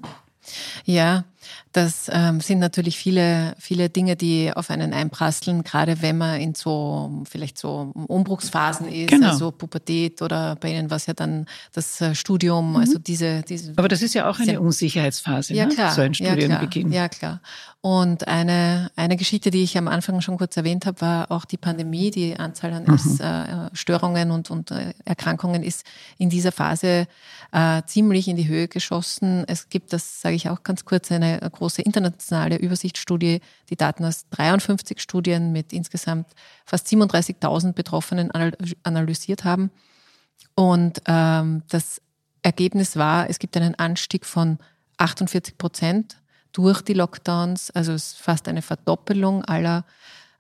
ja, 0.86 1.26
das 1.72 2.10
ähm, 2.12 2.42
sind 2.42 2.60
natürlich 2.60 2.98
viele, 2.98 3.56
viele 3.60 3.90
Dinge, 3.90 4.16
die 4.16 4.52
auf 4.54 4.70
einen 4.70 4.94
einprasseln, 4.94 5.64
gerade 5.64 6.02
wenn 6.02 6.18
man 6.18 6.42
in 6.42 6.56
so 6.56 7.24
vielleicht 7.30 7.58
so 7.58 7.92
Umbruchsphasen 8.08 8.88
ist, 8.88 9.10
genau. 9.10 9.30
also 9.30 9.52
Pubertät 9.52 10.22
oder 10.22 10.56
bei 10.56 10.72
Ihnen 10.72 10.90
war 10.90 10.98
es 10.98 11.06
ja 11.06 11.14
dann 11.14 11.46
das 11.74 12.02
äh, 12.02 12.16
Studium, 12.16 12.72
mhm. 12.72 12.76
also 12.78 12.98
diese, 12.98 13.44
diese. 13.44 13.74
Aber 13.76 13.88
das 13.88 14.02
ist 14.02 14.14
ja 14.16 14.30
auch 14.30 14.40
eine 14.40 14.60
Unsicherheitsphase, 14.60 15.54
ja, 15.54 15.66
ne? 15.66 15.74
klar. 15.74 15.92
so 15.92 16.02
ein 16.02 16.14
Studienbeginn. 16.14 16.92
Ja, 16.92 17.08
klar. 17.08 17.32
Ja, 17.32 17.38
klar. 17.38 17.42
Und 17.82 18.28
eine, 18.28 18.92
eine 18.98 19.16
Geschichte, 19.16 19.52
die 19.52 19.64
ich 19.64 19.78
am 19.78 19.88
Anfang 19.88 20.20
schon 20.20 20.38
kurz 20.38 20.58
erwähnt 20.58 20.86
habe, 20.86 21.00
war 21.00 21.32
auch 21.32 21.46
die 21.46 21.56
Pandemie. 21.56 22.12
Die 22.12 22.38
Anzahl 22.38 22.74
an 22.74 22.84
mhm. 22.84 23.20
Äh, 23.20 23.74
Störungen 23.74 24.32
und, 24.32 24.52
und 24.52 24.72
äh, 24.72 24.94
Erkrankungen 25.06 25.64
ist 25.64 25.86
in 26.18 26.30
dieser 26.30 26.52
Phase 26.52 27.08
äh, 27.54 27.82
ziemlich 27.86 28.28
in 28.28 28.36
die 28.36 28.50
Höhe 28.50 28.68
geschossen. 28.68 29.46
Es 29.48 29.70
gibt, 29.70 29.94
das 29.94 30.20
sage 30.20 30.36
ich 30.36 30.50
auch 30.50 30.64
ganz 30.64 30.84
kurz, 30.84 31.10
eine 31.10 31.39
große 31.40 31.82
internationale 31.82 32.58
Übersichtsstudie, 32.58 33.42
die 33.70 33.76
Daten 33.76 34.06
aus 34.06 34.26
53 34.32 35.00
Studien 35.00 35.52
mit 35.52 35.74
insgesamt 35.74 36.28
fast 36.66 36.88
37.000 36.88 37.74
Betroffenen 37.74 38.32
analysiert 38.84 39.44
haben. 39.44 39.72
Und 40.56 41.02
ähm, 41.06 41.64
das 41.70 42.02
Ergebnis 42.42 42.96
war, 42.96 43.30
es 43.30 43.40
gibt 43.40 43.56
einen 43.58 43.76
Anstieg 43.76 44.26
von 44.26 44.60
48 44.98 45.58
Prozent 45.58 46.18
durch 46.52 46.82
die 46.82 46.94
Lockdowns, 46.94 47.72
also 47.72 47.94
es 47.94 48.14
ist 48.14 48.22
fast 48.22 48.48
eine 48.48 48.62
Verdoppelung 48.62 49.46
aller 49.46 49.86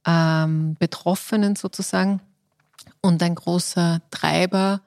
ähm, 0.05 0.75
Betroffenen 0.79 1.55
sozusagen. 1.55 2.21
Und 3.01 3.21
ein 3.23 3.35
großer 3.35 4.01
Treiber 4.11 4.81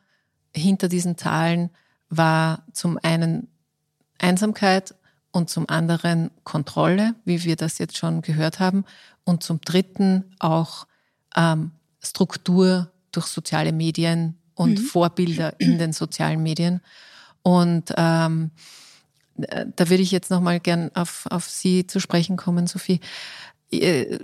hinter 0.55 0.89
diesen 0.89 1.17
Zahlen 1.17 1.71
war 2.09 2.65
zum 2.73 2.99
einen 3.03 3.49
Einsamkeit 4.19 4.95
und 5.33 5.51
zum 5.51 5.69
anderen 5.69 6.31
Kontrolle, 6.45 7.15
wie 7.25 7.43
wir 7.45 7.57
das 7.57 7.79
jetzt 7.79 7.97
schon 7.97 8.23
gehört 8.23 8.61
haben, 8.61 8.85
und 9.25 9.43
zum 9.43 9.61
dritten 9.61 10.25
auch 10.39 10.87
ähm, 11.37 11.73
Struktur 12.01 12.91
durch 13.11 13.27
soziale 13.27 13.73
Medien 13.73 14.37
und 14.55 14.79
mhm. 14.79 14.85
Vorbilder 14.85 15.59
in 15.59 15.79
den 15.79 15.93
sozialen 15.93 16.43
Medien. 16.43 16.81
Und 17.43 17.93
ähm, 17.97 18.51
da 19.37 19.89
würde 19.89 20.03
ich 20.03 20.11
jetzt 20.11 20.31
nochmal 20.31 20.61
gern 20.61 20.91
auf, 20.95 21.27
auf 21.31 21.49
Sie 21.49 21.87
zu 21.87 22.01
sprechen 22.01 22.37
kommen, 22.37 22.67
Sophie. 22.67 23.01
Äh, 23.71 24.19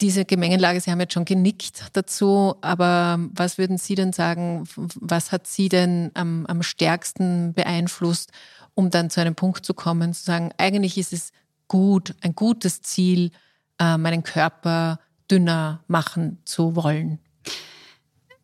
diese 0.00 0.24
Gemengelage, 0.24 0.80
Sie 0.80 0.90
haben 0.90 1.00
jetzt 1.00 1.14
schon 1.14 1.24
genickt 1.24 1.84
dazu, 1.92 2.56
aber 2.60 3.18
was 3.32 3.58
würden 3.58 3.78
Sie 3.78 3.94
denn 3.94 4.12
sagen, 4.12 4.64
was 4.76 5.30
hat 5.30 5.46
Sie 5.46 5.68
denn 5.68 6.10
am, 6.14 6.44
am 6.46 6.62
stärksten 6.62 7.54
beeinflusst, 7.54 8.32
um 8.78 8.90
dann 8.90 9.10
zu 9.10 9.20
einem 9.20 9.34
Punkt 9.34 9.66
zu 9.66 9.74
kommen, 9.74 10.14
zu 10.14 10.22
sagen, 10.22 10.52
eigentlich 10.56 10.98
ist 10.98 11.12
es 11.12 11.32
gut, 11.66 12.14
ein 12.20 12.36
gutes 12.36 12.80
Ziel, 12.80 13.32
äh, 13.80 13.96
meinen 13.96 14.22
Körper 14.22 15.00
dünner 15.28 15.82
machen 15.88 16.38
zu 16.44 16.76
wollen? 16.76 17.18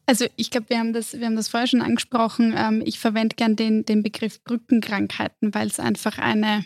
Also 0.06 0.26
ich 0.34 0.50
glaube, 0.50 0.70
wir 0.70 0.80
haben 0.80 0.92
das, 0.92 1.12
wir 1.12 1.24
haben 1.24 1.36
das 1.36 1.46
vorher 1.46 1.68
schon 1.68 1.82
angesprochen. 1.82 2.52
Ähm, 2.56 2.82
ich 2.84 2.98
verwende 2.98 3.36
gern 3.36 3.54
den, 3.54 3.84
den 3.84 4.02
Begriff 4.02 4.42
Brückenkrankheiten, 4.42 5.54
weil 5.54 5.68
es 5.68 5.78
einfach 5.78 6.18
eine, 6.18 6.64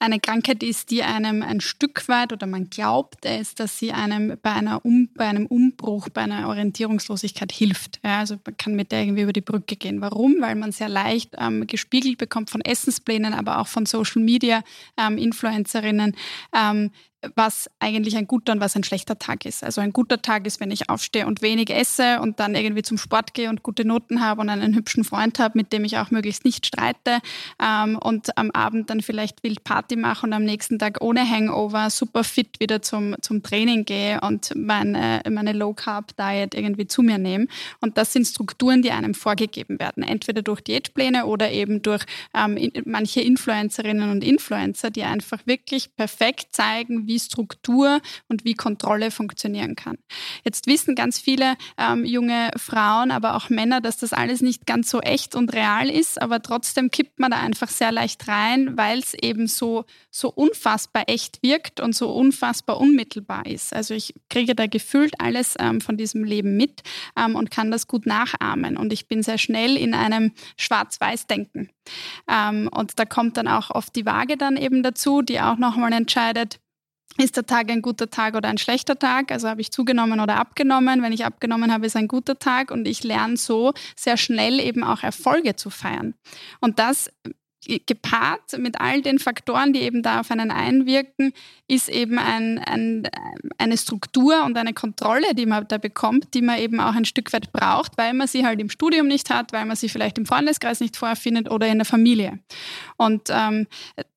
eine 0.00 0.18
Krankheit 0.18 0.62
ist, 0.62 0.90
die 0.90 1.02
einem 1.02 1.42
ein 1.42 1.60
Stück 1.60 2.08
weit 2.08 2.32
oder 2.32 2.46
man 2.46 2.70
glaubt 2.70 3.26
es, 3.26 3.54
dass 3.54 3.78
sie 3.78 3.92
einem 3.92 4.38
bei, 4.42 4.52
einer 4.52 4.84
um, 4.84 5.10
bei 5.14 5.26
einem 5.26 5.46
Umbruch, 5.46 6.08
bei 6.08 6.22
einer 6.22 6.48
Orientierungslosigkeit 6.48 7.52
hilft. 7.52 8.00
Ja, 8.02 8.20
also 8.20 8.36
man 8.44 8.56
kann 8.56 8.74
mit 8.74 8.92
der 8.92 9.02
irgendwie 9.02 9.22
über 9.22 9.34
die 9.34 9.42
Brücke 9.42 9.76
gehen. 9.76 10.00
Warum? 10.00 10.36
Weil 10.40 10.54
man 10.54 10.72
sehr 10.72 10.88
leicht 10.88 11.36
ähm, 11.38 11.66
gespiegelt 11.66 12.16
bekommt 12.16 12.48
von 12.48 12.62
Essensplänen, 12.62 13.34
aber 13.34 13.58
auch 13.58 13.68
von 13.68 13.84
Social 13.84 14.22
Media 14.22 14.62
ähm, 14.96 15.18
Influencerinnen, 15.18 16.16
ähm, 16.56 16.90
was 17.36 17.68
eigentlich 17.80 18.16
ein 18.16 18.26
guter 18.26 18.52
und 18.52 18.60
was 18.60 18.76
ein 18.76 18.84
schlechter 18.84 19.18
Tag 19.18 19.44
ist. 19.44 19.62
Also 19.62 19.80
ein 19.80 19.92
guter 19.92 20.22
Tag 20.22 20.46
ist, 20.46 20.60
wenn 20.60 20.70
ich 20.70 20.88
aufstehe 20.88 21.26
und 21.26 21.42
wenig 21.42 21.70
esse 21.70 22.20
und 22.20 22.40
dann 22.40 22.54
irgendwie 22.54 22.82
zum 22.82 22.98
Sport 22.98 23.34
gehe 23.34 23.50
und 23.50 23.62
gute 23.62 23.84
Noten 23.84 24.22
habe 24.22 24.40
und 24.40 24.48
einen 24.48 24.74
hübschen 24.74 25.04
Freund 25.04 25.38
habe, 25.38 25.58
mit 25.58 25.72
dem 25.72 25.84
ich 25.84 25.98
auch 25.98 26.10
möglichst 26.10 26.44
nicht 26.44 26.64
streite 26.64 27.18
ähm, 27.62 27.98
und 27.98 28.36
am 28.38 28.50
Abend 28.52 28.88
dann 28.88 29.02
vielleicht 29.02 29.42
wild 29.42 29.64
Party 29.64 29.96
mache 29.96 30.26
und 30.26 30.32
am 30.32 30.44
nächsten 30.44 30.78
Tag 30.78 31.02
ohne 31.02 31.28
Hangover 31.28 31.90
super 31.90 32.24
fit 32.24 32.58
wieder 32.58 32.80
zum, 32.80 33.14
zum 33.20 33.42
Training 33.42 33.84
gehe 33.84 34.20
und 34.22 34.54
meine, 34.56 35.22
meine 35.28 35.52
Low-Carb-Diet 35.52 36.54
irgendwie 36.54 36.86
zu 36.86 37.02
mir 37.02 37.18
nehme. 37.18 37.46
Und 37.80 37.98
das 37.98 38.12
sind 38.12 38.26
Strukturen, 38.26 38.80
die 38.82 38.92
einem 38.92 39.14
vorgegeben 39.14 39.78
werden, 39.78 40.02
entweder 40.02 40.40
durch 40.42 40.62
Diätpläne 40.62 41.26
oder 41.26 41.50
eben 41.50 41.82
durch 41.82 42.04
ähm, 42.34 42.58
manche 42.86 43.20
Influencerinnen 43.20 44.10
und 44.10 44.24
Influencer, 44.24 44.90
die 44.90 45.02
einfach 45.02 45.40
wirklich 45.46 45.94
perfekt 45.96 46.48
zeigen, 46.52 47.09
wie 47.10 47.18
Struktur 47.18 48.00
und 48.28 48.44
wie 48.44 48.54
Kontrolle 48.54 49.10
funktionieren 49.10 49.74
kann. 49.74 49.98
Jetzt 50.44 50.68
wissen 50.68 50.94
ganz 50.94 51.18
viele 51.18 51.56
ähm, 51.76 52.04
junge 52.04 52.50
Frauen, 52.56 53.10
aber 53.10 53.34
auch 53.34 53.50
Männer, 53.50 53.80
dass 53.80 53.96
das 53.96 54.12
alles 54.12 54.42
nicht 54.42 54.64
ganz 54.64 54.90
so 54.90 55.00
echt 55.00 55.34
und 55.34 55.52
real 55.52 55.90
ist, 55.90 56.22
aber 56.22 56.40
trotzdem 56.40 56.92
kippt 56.92 57.18
man 57.18 57.32
da 57.32 57.40
einfach 57.40 57.68
sehr 57.68 57.90
leicht 57.90 58.28
rein, 58.28 58.76
weil 58.76 59.00
es 59.00 59.14
eben 59.14 59.48
so, 59.48 59.84
so 60.10 60.30
unfassbar 60.30 61.04
echt 61.08 61.42
wirkt 61.42 61.80
und 61.80 61.96
so 61.96 62.10
unfassbar 62.12 62.78
unmittelbar 62.78 63.46
ist. 63.46 63.74
Also 63.74 63.92
ich 63.94 64.14
kriege 64.28 64.54
da 64.54 64.68
gefühlt 64.68 65.20
alles 65.20 65.56
ähm, 65.58 65.80
von 65.80 65.96
diesem 65.96 66.22
Leben 66.22 66.56
mit 66.56 66.82
ähm, 67.16 67.34
und 67.34 67.50
kann 67.50 67.72
das 67.72 67.88
gut 67.88 68.06
nachahmen. 68.06 68.76
Und 68.76 68.92
ich 68.92 69.08
bin 69.08 69.24
sehr 69.24 69.38
schnell 69.38 69.76
in 69.76 69.94
einem 69.94 70.32
Schwarz-Weiß-Denken. 70.56 71.70
Ähm, 72.28 72.68
und 72.72 72.98
da 72.98 73.04
kommt 73.04 73.36
dann 73.36 73.48
auch 73.48 73.70
oft 73.70 73.96
die 73.96 74.06
Waage 74.06 74.36
dann 74.36 74.56
eben 74.56 74.82
dazu, 74.82 75.22
die 75.22 75.40
auch 75.40 75.56
nochmal 75.56 75.92
entscheidet, 75.92 76.60
ist 77.20 77.36
der 77.36 77.46
Tag 77.46 77.70
ein 77.70 77.82
guter 77.82 78.10
Tag 78.10 78.34
oder 78.34 78.48
ein 78.48 78.58
schlechter 78.58 78.98
Tag? 78.98 79.32
Also 79.32 79.48
habe 79.48 79.60
ich 79.60 79.70
zugenommen 79.70 80.20
oder 80.20 80.36
abgenommen? 80.36 81.02
Wenn 81.02 81.12
ich 81.12 81.24
abgenommen 81.24 81.72
habe, 81.72 81.86
ist 81.86 81.96
ein 81.96 82.08
guter 82.08 82.38
Tag 82.38 82.70
und 82.70 82.86
ich 82.86 83.04
lerne 83.04 83.36
so 83.36 83.72
sehr 83.96 84.16
schnell 84.16 84.60
eben 84.60 84.84
auch 84.84 85.02
Erfolge 85.02 85.56
zu 85.56 85.70
feiern. 85.70 86.14
Und 86.60 86.78
das 86.78 87.10
gepaart 87.66 88.58
mit 88.58 88.80
all 88.80 89.02
den 89.02 89.18
Faktoren, 89.18 89.72
die 89.72 89.80
eben 89.80 90.02
da 90.02 90.20
auf 90.20 90.30
einen 90.30 90.50
einwirken, 90.50 91.32
ist 91.68 91.88
eben 91.88 92.18
ein, 92.18 92.58
ein, 92.58 93.08
eine 93.58 93.76
Struktur 93.76 94.44
und 94.44 94.56
eine 94.56 94.72
Kontrolle, 94.72 95.34
die 95.34 95.46
man 95.46 95.68
da 95.68 95.76
bekommt, 95.76 96.32
die 96.34 96.42
man 96.42 96.58
eben 96.58 96.80
auch 96.80 96.94
ein 96.94 97.04
Stück 97.04 97.32
weit 97.32 97.52
braucht, 97.52 97.98
weil 97.98 98.14
man 98.14 98.26
sie 98.26 98.46
halt 98.46 98.60
im 98.60 98.70
Studium 98.70 99.06
nicht 99.06 99.30
hat, 99.30 99.52
weil 99.52 99.66
man 99.66 99.76
sie 99.76 99.90
vielleicht 99.90 100.16
im 100.16 100.26
Freundeskreis 100.26 100.80
nicht 100.80 100.96
vorfindet 100.96 101.50
oder 101.50 101.66
in 101.66 101.78
der 101.78 101.84
Familie. 101.84 102.38
Und 102.96 103.28
ähm, 103.30 103.66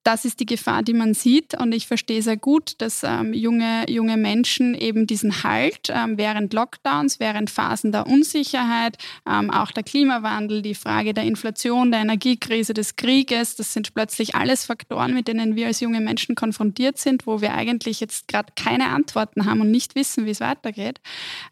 das 0.03 0.25
ist 0.25 0.39
die 0.41 0.45
Gefahr, 0.45 0.83
die 0.83 0.93
man 0.93 1.13
sieht. 1.13 1.57
Und 1.60 1.74
ich 1.74 1.88
verstehe 1.88 2.22
sehr 2.22 2.36
gut, 2.36 2.75
dass 2.79 3.03
ähm, 3.03 3.33
junge, 3.33 3.89
junge 3.89 4.17
Menschen 4.17 4.75
eben 4.75 5.07
diesen 5.07 5.43
Halt 5.43 5.89
ähm, 5.89 6.17
während 6.17 6.53
Lockdowns, 6.53 7.19
während 7.19 7.50
Phasen 7.50 7.93
der 7.93 8.07
Unsicherheit, 8.07 8.98
ähm, 9.27 9.50
auch 9.50 9.72
der 9.72 9.83
Klimawandel, 9.83 10.62
die 10.62 10.75
Frage 10.75 11.13
der 11.13 11.24
Inflation, 11.24 11.91
der 11.91 12.01
Energiekrise, 12.01 12.74
des 12.74 12.98
Krieges, 12.98 13.55
das 13.55 13.72
sind 13.74 13.93
plötzlich 13.93 14.36
alles 14.36 14.65
Faktoren, 14.65 15.13
mit 15.13 15.27
denen 15.29 15.55
wir 15.55 15.67
als 15.67 15.79
junge 15.79 16.01
Menschen 16.01 16.36
konfrontiert 16.36 16.98
sind, 16.98 17.25
wo 17.25 17.39
wir 17.39 17.53
eigentlich 17.53 18.01
jetzt 18.01 18.27
gerade 18.27 18.51
keine 18.55 18.89
Antworten 18.89 19.45
haben 19.45 19.62
und 19.62 19.72
nicht 19.72 19.95
wissen, 19.95 20.25
wie 20.25 20.31
es 20.31 20.41
weitergeht, 20.41 21.00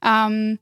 ähm, 0.05 0.59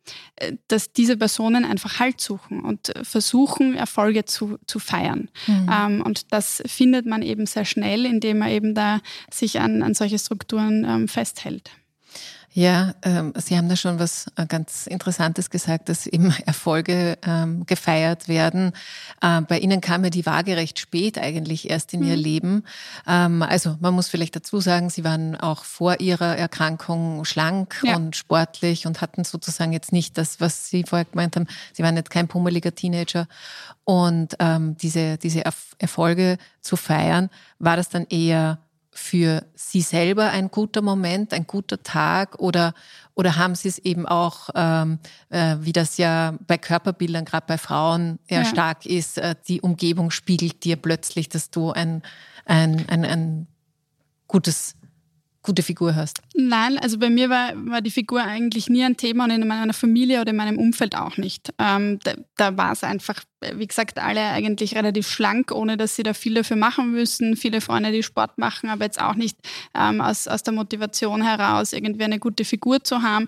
dass 0.67 0.93
diese 0.93 1.17
Personen 1.17 1.65
einfach 1.65 2.00
Halt 2.00 2.22
suchen 2.22 2.62
und 2.62 2.93
versuchen, 3.01 3.75
Erfolge 3.75 4.25
zu, 4.25 4.58
zu 4.67 4.79
feiern. 4.79 5.29
Mhm. 5.48 5.69
Ähm, 5.72 6.01
und 6.03 6.31
das 6.31 6.62
findet 6.67 7.05
man 7.08 7.24
eben 7.24 7.46
sehr 7.46 7.65
schnell 7.65 7.78
schnell, 7.79 8.05
indem 8.05 8.41
er 8.41 8.51
eben 8.51 8.75
da 8.75 9.01
sich 9.31 9.59
an, 9.59 9.81
an 9.83 9.93
solche 9.93 10.19
Strukturen 10.19 10.86
ähm, 10.88 11.07
festhält. 11.07 11.71
Ja, 12.51 12.96
ähm, 13.03 13.34
Sie 13.36 13.56
haben 13.56 13.70
da 13.70 13.75
schon 13.75 14.00
was 14.00 14.25
äh, 14.36 14.48
ganz 14.48 14.88
Interessantes 14.88 15.51
gesagt, 15.51 15.88
dass 15.88 16.08
eben 16.08 16.34
Erfolge 16.46 17.18
ähm, 17.25 17.65
gefeiert 17.68 18.27
werden. 18.27 18.74
Äh, 19.22 19.41
bei 19.41 19.60
Ihnen 19.60 19.82
kam 19.82 20.03
ja 20.03 20.10
die 20.10 20.25
Waage 20.25 20.58
recht 20.58 20.79
spät 20.79 21.20
eigentlich 21.20 21.70
erst 21.70 21.94
in 21.94 22.01
mhm. 22.01 22.08
Ihr 22.08 22.15
Leben. 22.15 22.63
Ähm, 23.08 23.44
also 23.44 23.77
man 23.82 23.94
muss 23.94 24.10
vielleicht 24.10 24.36
dazu 24.36 24.60
sagen, 24.62 24.89
Sie 24.89 25.03
waren 25.03 25.36
auch 25.36 25.63
vor 25.63 26.00
Ihrer 26.00 26.38
Erkrankung 26.38 27.24
schlank 27.24 27.82
ja. 27.84 27.96
und 27.96 28.15
sportlich 28.15 28.88
und 28.88 29.01
hatten 29.01 29.24
sozusagen 29.24 29.72
jetzt 29.72 29.91
nicht 29.91 30.18
das, 30.18 30.41
was 30.41 30.70
Sie 30.70 30.84
vorher 30.84 31.06
gemeint 31.06 31.36
haben. 31.36 31.48
Sie 31.74 31.84
waren 31.84 31.96
jetzt 31.96 32.10
kein 32.10 32.27
pummeliger 32.27 32.74
Teenager. 32.74 33.27
Und 33.84 34.36
ähm, 34.39 34.75
diese, 34.77 35.18
diese 35.18 35.44
Erfolge 35.77 36.38
zu 36.62 36.75
feiern, 36.75 37.29
war 37.60 37.75
das 37.75 37.89
dann 37.89 38.06
eher 38.08 38.60
für 38.91 39.46
Sie 39.55 39.81
selber 39.81 40.29
ein 40.31 40.50
guter 40.50 40.81
Moment, 40.81 41.34
ein 41.34 41.46
guter 41.46 41.84
Tag 41.84 42.39
oder, 42.39 42.74
oder 43.13 43.36
haben 43.36 43.55
Sie 43.55 43.67
es 43.67 43.77
eben 43.79 44.05
auch, 44.08 44.50
ähm, 44.55 45.00
äh, 45.29 45.58
wie 45.60 45.74
das 45.74 45.98
ja 45.98 46.36
bei 46.48 46.58
Körperbildern, 46.58 47.25
gerade 47.25 47.46
bei 47.48 47.58
Frauen, 47.58 48.19
eher 48.27 48.43
ja. 48.43 48.46
stark 48.46 48.86
ist, 48.86 49.17
äh, 49.17 49.36
die 49.48 49.62
Umgebung 49.62 50.12
spiegelt 50.12 50.63
dir 50.63 50.75
plötzlich, 50.75 51.29
dass 51.29 51.51
du 51.51 51.72
ein, 51.72 52.01
ein, 52.46 52.86
ein, 52.89 53.05
ein 53.05 53.48
gutes 54.27 54.75
gute 55.50 55.63
Figur 55.63 55.96
hast? 55.96 56.22
Nein, 56.36 56.77
also 56.77 57.00
bei 57.00 57.10
mir 57.10 57.29
war, 57.29 57.53
war 57.56 57.82
die 57.82 57.89
Figur 57.89 58.22
eigentlich 58.22 58.70
nie 58.70 58.84
ein 58.84 58.98
Thema 58.98 59.24
und 59.24 59.32
in 59.32 59.48
meiner 59.48 59.74
Familie 59.74 60.22
oder 60.22 60.29
in 60.29 60.36
meinem 60.36 60.60
Umfeld 60.60 60.96
auch 60.96 61.18
nicht. 61.18 61.51
Ähm, 61.58 62.00
da, 62.03 62.13
da 62.38 62.56
war 62.56 62.72
es 62.72 62.84
einfach, 62.84 63.24
wie 63.56 63.65
gesagt, 63.65 63.98
alle 63.98 64.22
eigentlich 64.22 64.75
relativ 64.75 65.10
schlank, 65.10 65.51
ohne 65.51 65.75
dass 65.75 65.96
sie 65.96 66.03
da 66.03 66.13
viel 66.13 66.36
dafür 66.36 66.58
machen 66.58 66.91
müssen. 66.91 67.36
Viele 67.36 67.62
Freunde, 67.62 67.91
die 67.91 68.03
Sport 68.03 68.38
machen, 68.38 68.70
aber 68.70 68.86
jetzt 68.86 69.01
auch 69.01 69.15
nicht 69.15 69.38
ähm, 69.74 70.01
aus, 70.01 70.27
aus 70.27 70.44
der 70.44 70.53
Motivation 70.53 71.24
heraus, 71.24 71.74
irgendwie 71.74 72.03
eine 72.03 72.20
gute 72.20 72.46
Figur 72.46 72.84
zu 72.84 73.01
haben 73.01 73.27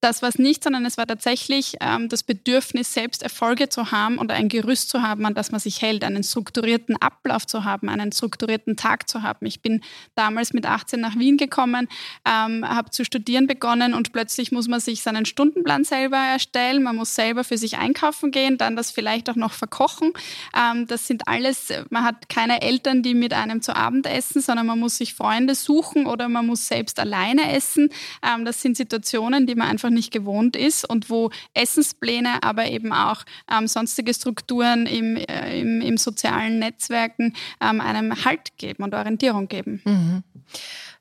das 0.00 0.22
war 0.22 0.30
es 0.30 0.38
nicht, 0.38 0.64
sondern 0.64 0.86
es 0.86 0.96
war 0.96 1.06
tatsächlich 1.06 1.76
ähm, 1.80 2.08
das 2.08 2.22
Bedürfnis, 2.22 2.94
selbst 2.94 3.22
Erfolge 3.22 3.68
zu 3.68 3.90
haben 3.90 4.16
und 4.16 4.30
ein 4.32 4.48
Gerüst 4.48 4.88
zu 4.88 5.02
haben, 5.02 5.26
an 5.26 5.34
das 5.34 5.50
man 5.50 5.60
sich 5.60 5.82
hält, 5.82 6.04
einen 6.04 6.22
strukturierten 6.22 6.96
Ablauf 6.96 7.46
zu 7.46 7.64
haben, 7.64 7.90
einen 7.90 8.10
strukturierten 8.10 8.76
Tag 8.76 9.10
zu 9.10 9.22
haben. 9.22 9.44
Ich 9.44 9.60
bin 9.60 9.82
damals 10.14 10.54
mit 10.54 10.64
18 10.64 11.00
nach 11.00 11.18
Wien 11.18 11.36
gekommen, 11.36 11.86
ähm, 12.26 12.66
habe 12.66 12.90
zu 12.90 13.04
studieren 13.04 13.46
begonnen 13.46 13.92
und 13.92 14.12
plötzlich 14.12 14.52
muss 14.52 14.68
man 14.68 14.80
sich 14.80 15.02
seinen 15.02 15.26
Stundenplan 15.26 15.84
selber 15.84 16.16
erstellen, 16.16 16.82
man 16.82 16.96
muss 16.96 17.14
selber 17.14 17.44
für 17.44 17.58
sich 17.58 17.76
einkaufen 17.76 18.30
gehen, 18.30 18.56
dann 18.56 18.76
das 18.76 18.90
vielleicht 18.90 19.28
auch 19.28 19.36
noch 19.36 19.52
verkochen. 19.52 20.12
Ähm, 20.56 20.86
das 20.86 21.06
sind 21.06 21.28
alles, 21.28 21.72
man 21.90 22.04
hat 22.04 22.30
keine 22.30 22.62
Eltern, 22.62 23.02
die 23.02 23.14
mit 23.14 23.34
einem 23.34 23.60
zu 23.60 23.76
Abend 23.76 24.06
essen, 24.06 24.40
sondern 24.40 24.66
man 24.66 24.78
muss 24.78 24.96
sich 24.96 25.12
Freunde 25.12 25.54
suchen 25.54 26.06
oder 26.06 26.28
man 26.30 26.46
muss 26.46 26.66
selbst 26.66 26.98
alleine 26.98 27.52
essen. 27.52 27.90
Ähm, 28.22 28.46
das 28.46 28.62
sind 28.62 28.78
Situationen, 28.78 29.46
die 29.46 29.54
man 29.54 29.68
einfach 29.68 29.89
einfach 29.90 29.94
nicht 29.94 30.12
gewohnt 30.12 30.56
ist 30.56 30.88
und 30.88 31.10
wo 31.10 31.30
Essenspläne, 31.54 32.42
aber 32.42 32.66
eben 32.66 32.92
auch 32.92 33.24
ähm, 33.50 33.66
sonstige 33.66 34.14
Strukturen 34.14 34.86
im, 34.86 35.16
äh, 35.16 35.60
im, 35.60 35.80
im, 35.80 35.96
sozialen 35.96 36.58
Netzwerken 36.58 37.34
ähm, 37.60 37.80
einem 37.80 38.24
Halt 38.24 38.56
geben 38.56 38.84
und 38.84 38.94
Orientierung 38.94 39.48
geben. 39.48 39.80
Mhm. 39.84 40.22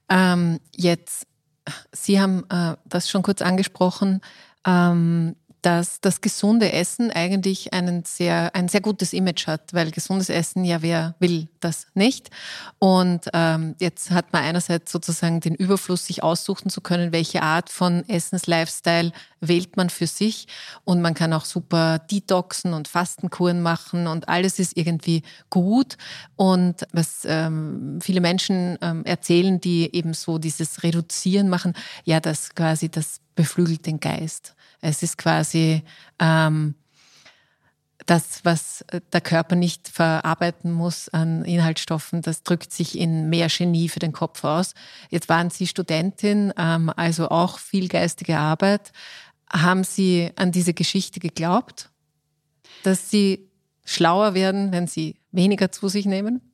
Ähm, 0.09 0.59
jetzt, 0.75 1.27
Sie 1.91 2.19
haben 2.19 2.45
äh, 2.49 2.75
das 2.85 3.09
schon 3.09 3.21
kurz 3.21 3.41
angesprochen, 3.41 4.21
ähm, 4.65 5.35
dass 5.61 5.99
das 6.01 6.21
gesunde 6.21 6.71
Essen 6.71 7.11
eigentlich 7.11 7.73
einen 7.73 8.03
sehr, 8.05 8.55
ein 8.55 8.69
sehr 8.69 8.81
gutes 8.81 9.13
Image 9.13 9.47
hat, 9.47 9.73
weil 9.73 9.91
gesundes 9.91 10.29
Essen 10.29 10.63
ja 10.63 10.81
wer 10.81 11.15
will 11.19 11.47
das 11.59 11.87
nicht. 11.93 12.29
Und 12.79 13.29
ähm, 13.33 13.75
jetzt 13.79 14.11
hat 14.11 14.31
man 14.31 14.43
einerseits 14.43 14.91
sozusagen 14.91 15.39
den 15.41 15.55
Überfluss, 15.55 16.05
sich 16.05 16.23
aussuchen 16.23 16.69
zu 16.69 16.81
können, 16.81 17.11
welche 17.11 17.41
Art 17.41 17.69
von 17.69 18.07
Essens-Lifestyle 18.07 19.11
wählt 19.41 19.77
man 19.77 19.89
für 19.89 20.07
sich. 20.07 20.47
Und 20.85 21.01
man 21.01 21.13
kann 21.13 21.33
auch 21.33 21.45
super 21.45 21.99
Detoxen 21.99 22.73
und 22.73 22.87
Fastenkuren 22.87 23.61
machen 23.61 24.07
und 24.07 24.29
alles 24.29 24.59
ist 24.59 24.77
irgendwie 24.77 25.23
gut. 25.49 25.97
Und 26.35 26.87
was 26.93 27.25
ähm, 27.25 27.99
viele 28.01 28.21
Menschen 28.21 28.77
ähm, 28.81 29.03
erzählen, 29.05 29.59
die 29.59 29.93
eben 29.93 30.13
so 30.13 30.37
dieses 30.37 30.83
Reduzieren 30.83 31.49
machen, 31.49 31.73
ja, 32.05 32.19
das 32.19 32.55
quasi, 32.55 32.89
das 32.89 33.19
beflügelt 33.35 33.85
den 33.85 33.99
Geist. 33.99 34.55
Es 34.81 35.03
ist 35.03 35.17
quasi 35.17 35.83
ähm, 36.19 36.75
das, 38.09 38.43
was 38.43 38.83
der 39.13 39.21
Körper 39.21 39.55
nicht 39.55 39.87
verarbeiten 39.87 40.71
muss 40.71 41.09
an 41.09 41.45
Inhaltsstoffen, 41.45 42.21
das 42.21 42.43
drückt 42.43 42.73
sich 42.73 42.97
in 42.97 43.29
mehr 43.29 43.49
Genie 43.49 43.89
für 43.89 43.99
den 43.99 44.13
Kopf 44.13 44.43
aus. 44.43 44.73
Jetzt 45.09 45.29
waren 45.29 45.49
Sie 45.49 45.67
Studentin, 45.67 46.53
ähm, 46.57 46.91
also 46.95 47.29
auch 47.29 47.59
viel 47.59 47.87
geistige 47.87 48.39
Arbeit. 48.39 48.91
Haben 49.51 49.83
Sie 49.83 50.31
an 50.35 50.51
diese 50.51 50.73
Geschichte 50.73 51.19
geglaubt, 51.19 51.89
dass 52.83 53.11
Sie 53.11 53.47
schlauer 53.85 54.33
werden, 54.33 54.71
wenn 54.71 54.87
Sie 54.87 55.17
weniger 55.31 55.71
zu 55.71 55.87
sich 55.87 56.05
nehmen? 56.05 56.48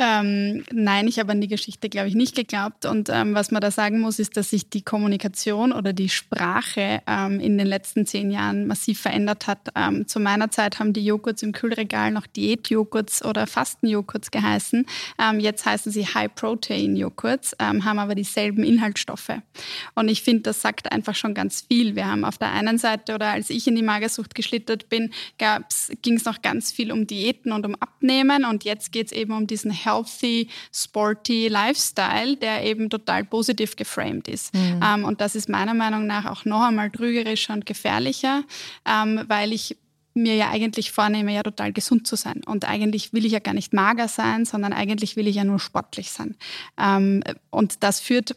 Ähm, 0.00 0.64
nein, 0.72 1.08
ich 1.08 1.18
habe 1.18 1.32
an 1.32 1.40
die 1.40 1.48
Geschichte, 1.48 1.88
glaube 1.88 2.06
ich, 2.06 2.14
nicht 2.14 2.36
geglaubt. 2.36 2.86
Und 2.86 3.08
ähm, 3.12 3.34
was 3.34 3.50
man 3.50 3.60
da 3.60 3.72
sagen 3.72 3.98
muss, 3.98 4.20
ist, 4.20 4.36
dass 4.36 4.50
sich 4.50 4.70
die 4.70 4.82
Kommunikation 4.82 5.72
oder 5.72 5.92
die 5.92 6.08
Sprache 6.08 7.02
ähm, 7.06 7.40
in 7.40 7.58
den 7.58 7.66
letzten 7.66 8.06
zehn 8.06 8.30
Jahren 8.30 8.68
massiv 8.68 9.00
verändert 9.00 9.48
hat. 9.48 9.70
Ähm, 9.74 10.06
zu 10.06 10.20
meiner 10.20 10.52
Zeit 10.52 10.78
haben 10.78 10.92
die 10.92 11.04
Joghurts 11.04 11.42
im 11.42 11.50
Kühlregal 11.52 12.12
noch 12.12 12.28
Diätjoghurts 12.28 13.24
oder 13.24 13.48
Fastenjoghurts 13.48 14.30
geheißen. 14.30 14.86
Ähm, 15.20 15.40
jetzt 15.40 15.66
heißen 15.66 15.90
sie 15.90 16.06
High-Protein-Joghurts, 16.06 17.56
ähm, 17.58 17.84
haben 17.84 17.98
aber 17.98 18.14
dieselben 18.14 18.62
Inhaltsstoffe. 18.62 19.32
Und 19.96 20.08
ich 20.08 20.22
finde, 20.22 20.42
das 20.42 20.62
sagt 20.62 20.92
einfach 20.92 21.16
schon 21.16 21.34
ganz 21.34 21.64
viel. 21.68 21.96
Wir 21.96 22.06
haben 22.06 22.24
auf 22.24 22.38
der 22.38 22.52
einen 22.52 22.78
Seite 22.78 23.16
oder 23.16 23.30
als 23.30 23.50
ich 23.50 23.66
in 23.66 23.74
die 23.74 23.82
Magersucht 23.82 24.36
geschlittert 24.36 24.88
bin, 24.88 25.10
ging 26.02 26.16
es 26.16 26.24
noch 26.24 26.40
ganz 26.40 26.70
viel 26.70 26.92
um 26.92 27.08
Diäten 27.08 27.50
und 27.50 27.66
um 27.66 27.74
Abnehmen. 27.74 28.44
Und 28.44 28.62
jetzt 28.62 28.92
geht 28.92 29.06
es 29.06 29.12
eben 29.12 29.32
um 29.32 29.48
diesen 29.48 29.72
healthy, 29.88 30.48
sporty 30.72 31.48
Lifestyle, 31.48 32.36
der 32.36 32.64
eben 32.64 32.90
total 32.90 33.24
positiv 33.24 33.76
geframed 33.76 34.28
ist. 34.28 34.54
Mhm. 34.54 34.80
Ähm, 34.82 35.04
und 35.04 35.20
das 35.20 35.34
ist 35.34 35.48
meiner 35.48 35.74
Meinung 35.74 36.06
nach 36.06 36.26
auch 36.26 36.44
noch 36.44 36.62
einmal 36.62 36.90
trügerischer 36.90 37.54
und 37.54 37.66
gefährlicher, 37.66 38.42
ähm, 38.86 39.24
weil 39.28 39.52
ich 39.52 39.76
mir 40.22 40.34
ja 40.34 40.50
eigentlich 40.50 40.92
vornehme, 40.92 41.34
ja 41.34 41.42
total 41.42 41.72
gesund 41.72 42.06
zu 42.06 42.16
sein. 42.16 42.42
Und 42.44 42.68
eigentlich 42.68 43.12
will 43.12 43.24
ich 43.24 43.32
ja 43.32 43.38
gar 43.38 43.54
nicht 43.54 43.72
mager 43.72 44.08
sein, 44.08 44.44
sondern 44.44 44.72
eigentlich 44.72 45.16
will 45.16 45.26
ich 45.26 45.36
ja 45.36 45.44
nur 45.44 45.58
sportlich 45.58 46.10
sein. 46.10 46.36
Ähm, 46.78 47.22
und 47.50 47.82
das 47.82 48.00
führt 48.00 48.36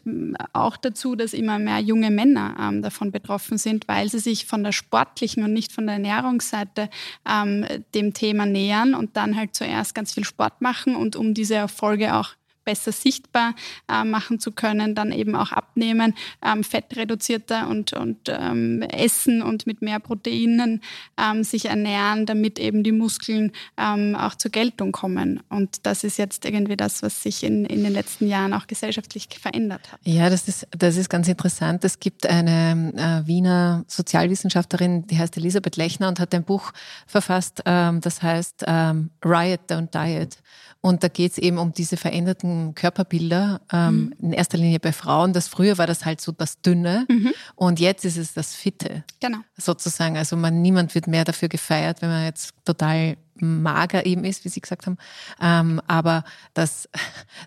auch 0.52 0.76
dazu, 0.76 1.16
dass 1.16 1.32
immer 1.32 1.58
mehr 1.58 1.80
junge 1.80 2.10
Männer 2.10 2.56
ähm, 2.58 2.82
davon 2.82 3.12
betroffen 3.12 3.58
sind, 3.58 3.88
weil 3.88 4.08
sie 4.08 4.18
sich 4.18 4.46
von 4.46 4.64
der 4.64 4.72
sportlichen 4.72 5.44
und 5.44 5.52
nicht 5.52 5.72
von 5.72 5.86
der 5.86 5.94
Ernährungsseite 5.94 6.88
ähm, 7.28 7.66
dem 7.94 8.14
Thema 8.14 8.46
nähern 8.46 8.94
und 8.94 9.16
dann 9.16 9.36
halt 9.36 9.54
zuerst 9.54 9.94
ganz 9.94 10.14
viel 10.14 10.24
Sport 10.24 10.60
machen 10.60 10.96
und 10.96 11.16
um 11.16 11.34
diese 11.34 11.54
Erfolge 11.54 12.14
auch 12.14 12.30
besser 12.64 12.92
sichtbar 12.92 13.54
äh, 13.88 14.04
machen 14.04 14.40
zu 14.40 14.52
können, 14.52 14.94
dann 14.94 15.12
eben 15.12 15.34
auch 15.34 15.52
abnehmen, 15.52 16.14
ähm, 16.44 16.64
fettreduzierter 16.64 17.68
und, 17.68 17.92
und 17.92 18.18
ähm, 18.28 18.82
essen 18.82 19.42
und 19.42 19.66
mit 19.66 19.82
mehr 19.82 20.00
Proteinen 20.00 20.80
ähm, 21.18 21.44
sich 21.44 21.66
ernähren, 21.66 22.26
damit 22.26 22.58
eben 22.58 22.82
die 22.82 22.92
Muskeln 22.92 23.52
ähm, 23.76 24.14
auch 24.14 24.34
zur 24.34 24.50
Geltung 24.50 24.92
kommen. 24.92 25.40
Und 25.48 25.86
das 25.86 26.04
ist 26.04 26.18
jetzt 26.18 26.44
irgendwie 26.44 26.76
das, 26.76 27.02
was 27.02 27.22
sich 27.22 27.42
in, 27.42 27.64
in 27.64 27.82
den 27.82 27.92
letzten 27.92 28.28
Jahren 28.28 28.52
auch 28.52 28.66
gesellschaftlich 28.66 29.28
verändert 29.40 29.92
hat. 29.92 30.00
Ja, 30.04 30.30
das 30.30 30.48
ist, 30.48 30.66
das 30.70 30.96
ist 30.96 31.08
ganz 31.08 31.28
interessant. 31.28 31.84
Es 31.84 32.00
gibt 32.00 32.26
eine 32.26 32.92
äh, 32.96 33.26
Wiener 33.26 33.84
Sozialwissenschaftlerin, 33.88 35.06
die 35.06 35.18
heißt 35.18 35.36
Elisabeth 35.36 35.76
Lechner 35.76 36.08
und 36.08 36.20
hat 36.20 36.34
ein 36.34 36.44
Buch 36.44 36.72
verfasst, 37.06 37.62
ähm, 37.66 38.00
das 38.00 38.22
heißt 38.22 38.64
ähm, 38.66 39.10
Riot, 39.24 39.60
Don't 39.68 39.90
Diet. 39.92 40.38
Und 40.84 41.04
da 41.04 41.08
geht 41.08 41.32
es 41.32 41.38
eben 41.38 41.58
um 41.58 41.72
diese 41.72 41.96
veränderten 41.96 42.51
Körperbilder, 42.74 43.60
ähm, 43.72 44.14
mhm. 44.18 44.26
in 44.26 44.32
erster 44.32 44.58
Linie 44.58 44.80
bei 44.80 44.92
Frauen. 44.92 45.32
Das 45.32 45.48
früher 45.48 45.78
war 45.78 45.86
das 45.86 46.04
halt 46.04 46.20
so 46.20 46.32
das 46.32 46.60
Dünne 46.60 47.06
mhm. 47.08 47.32
und 47.54 47.80
jetzt 47.80 48.04
ist 48.04 48.16
es 48.16 48.34
das 48.34 48.54
Fitte. 48.54 49.04
Genau. 49.20 49.38
Sozusagen. 49.56 50.16
Also 50.16 50.36
man, 50.36 50.62
niemand 50.62 50.94
wird 50.94 51.06
mehr 51.06 51.24
dafür 51.24 51.48
gefeiert, 51.48 52.02
wenn 52.02 52.10
man 52.10 52.24
jetzt 52.24 52.54
total 52.64 53.16
mager 53.36 54.06
eben 54.06 54.24
ist, 54.24 54.44
wie 54.44 54.48
Sie 54.48 54.60
gesagt 54.60 54.86
haben. 54.86 54.98
Ähm, 55.40 55.80
aber 55.86 56.24
das, 56.54 56.88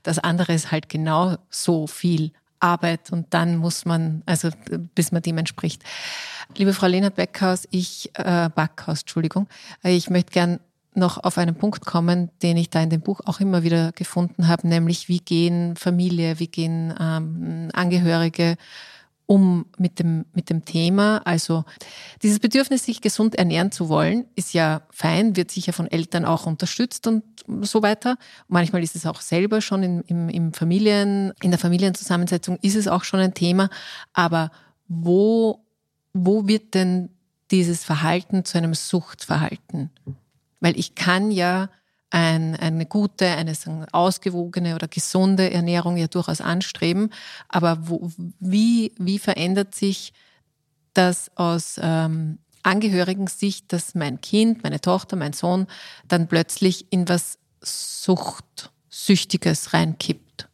das 0.04 0.20
andere 0.20 0.54
ist 0.54 0.72
halt 0.72 0.90
genau 0.90 1.38
so 1.50 1.88
viel 1.88 2.32
Arbeit 2.60 3.12
und 3.12 3.34
dann 3.34 3.58
muss 3.58 3.86
man, 3.86 4.24
also 4.26 4.50
bis 4.96 5.12
man 5.12 5.22
dem 5.22 5.38
entspricht. 5.38 5.84
Liebe 6.58 6.74
Frau 6.74 6.88
Lena 6.88 7.10
Beckhaus, 7.10 7.68
ich, 7.72 8.12
äh, 8.16 8.50
Backhaus, 8.54 9.02
Entschuldigung, 9.02 9.48
ich 9.84 10.10
möchte 10.10 10.32
gern 10.32 10.60
noch 10.98 11.24
auf 11.24 11.38
einen 11.38 11.56
Punkt 11.56 11.86
kommen, 11.86 12.30
den 12.42 12.58
ich 12.58 12.70
da 12.70 12.82
in 12.82 12.90
dem 12.90 13.02
Buch 13.02 13.22
auch 13.26 13.40
immer 13.40 13.64
wieder 13.64 13.92
gefunden 13.92 14.48
habe, 14.48 14.68
nämlich 14.68 15.10
wie 15.10 15.20
gehen 15.20 15.76
Familie, 15.76 16.40
wie 16.40 16.48
gehen 16.48 16.94
ähm, 17.00 17.70
Angehörige 17.74 18.58
um 19.28 19.66
mit 19.78 20.00
dem, 20.00 20.26
mit 20.34 20.50
dem 20.50 20.66
Thema. 20.66 21.22
Also 21.26 21.66
dieses 22.22 22.40
Bedürfnis, 22.40 22.86
sich 22.86 23.02
gesund 23.02 23.36
ernähren 23.36 23.72
zu 23.72 23.90
wollen, 23.90 24.26
ist 24.36 24.54
ja 24.54 24.84
fein, 24.92 25.36
wird 25.36 25.52
sicher 25.52 25.74
von 25.74 25.90
Eltern 25.90 26.26
auch 26.26 26.46
unterstützt 26.46 27.08
und 27.08 27.24
so 27.62 27.82
weiter. 27.82 28.18
Manchmal 28.48 28.84
ist 28.84 28.96
es 28.96 29.06
auch 29.06 29.22
selber 29.22 29.62
schon 29.62 29.84
in, 29.84 30.02
im, 30.02 30.30
im 30.30 30.54
Familien, 30.54 31.34
in 31.42 31.52
der 31.52 31.60
Familienzusammensetzung 31.60 32.58
ist 32.62 32.76
es 32.76 32.88
auch 32.88 33.04
schon 33.04 33.20
ein 33.20 33.34
Thema. 33.34 33.70
Aber 34.14 34.52
wo, 34.88 35.66
wo 36.14 36.48
wird 36.48 36.74
denn 36.76 37.10
dieses 37.52 37.84
Verhalten 37.84 38.46
zu 38.46 38.58
einem 38.58 38.74
Suchtverhalten? 38.74 39.90
Weil 40.66 40.80
ich 40.80 40.96
kann 40.96 41.30
ja 41.30 41.70
ein, 42.10 42.56
eine 42.56 42.88
gute, 42.88 43.28
eine 43.28 43.54
ausgewogene 43.92 44.74
oder 44.74 44.88
gesunde 44.88 45.52
Ernährung 45.52 45.96
ja 45.96 46.08
durchaus 46.08 46.42
anstreben. 46.42 47.12
Aber 47.50 47.88
wo, 47.88 48.10
wie, 48.40 48.92
wie 48.98 49.20
verändert 49.20 49.76
sich 49.76 50.12
das 50.96 51.30
aus 51.36 51.80
ähm, 51.80 52.40
Angehörigen-Sicht, 52.64 53.72
dass 53.72 53.94
mein 53.94 54.22
Kind, 54.22 54.64
meine 54.64 54.82
Tochter, 54.82 55.16
mein 55.16 55.34
Sohn 55.34 55.68
dann 56.08 56.28
plötzlich 56.28 56.92
in 56.92 57.08
was 57.08 57.38
Suchtsüchtiges 57.62 59.72
reinkippt? 59.72 60.50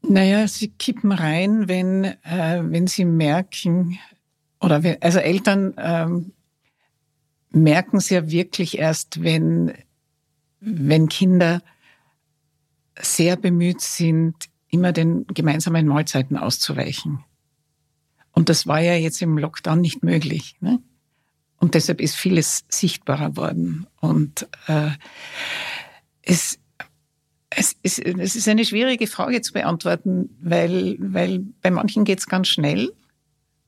Naja, 0.00 0.48
sie 0.48 0.68
kippen 0.68 1.12
rein, 1.12 1.68
wenn, 1.68 2.04
äh, 2.04 2.62
wenn 2.62 2.86
sie 2.86 3.04
merken, 3.04 3.98
oder 4.58 4.82
wenn, 4.82 5.02
also 5.02 5.18
Eltern 5.18 5.74
ähm, 5.76 6.32
merken 7.54 7.98
es 7.98 8.10
ja 8.10 8.30
wirklich 8.30 8.78
erst, 8.78 9.22
wenn, 9.22 9.72
wenn 10.60 11.08
Kinder 11.08 11.62
sehr 13.00 13.36
bemüht 13.36 13.80
sind, 13.80 14.34
immer 14.68 14.92
den 14.92 15.26
gemeinsamen 15.28 15.86
Mahlzeiten 15.86 16.36
auszuweichen. 16.36 17.24
Und 18.32 18.48
das 18.48 18.66
war 18.66 18.80
ja 18.80 18.94
jetzt 18.94 19.22
im 19.22 19.38
Lockdown 19.38 19.80
nicht 19.80 20.02
möglich. 20.02 20.56
Ne? 20.60 20.80
Und 21.58 21.74
deshalb 21.74 22.00
ist 22.00 22.16
vieles 22.16 22.64
sichtbarer 22.68 23.36
worden. 23.36 23.86
Und 24.00 24.48
äh, 24.66 24.90
es, 26.22 26.58
es, 27.50 27.76
ist, 27.82 28.00
es 28.00 28.36
ist 28.36 28.48
eine 28.48 28.64
schwierige 28.64 29.06
Frage 29.06 29.40
zu 29.40 29.52
beantworten, 29.52 30.36
weil, 30.40 30.96
weil 30.98 31.40
bei 31.62 31.70
manchen 31.70 32.04
geht 32.04 32.18
es 32.18 32.26
ganz 32.26 32.48
schnell 32.48 32.92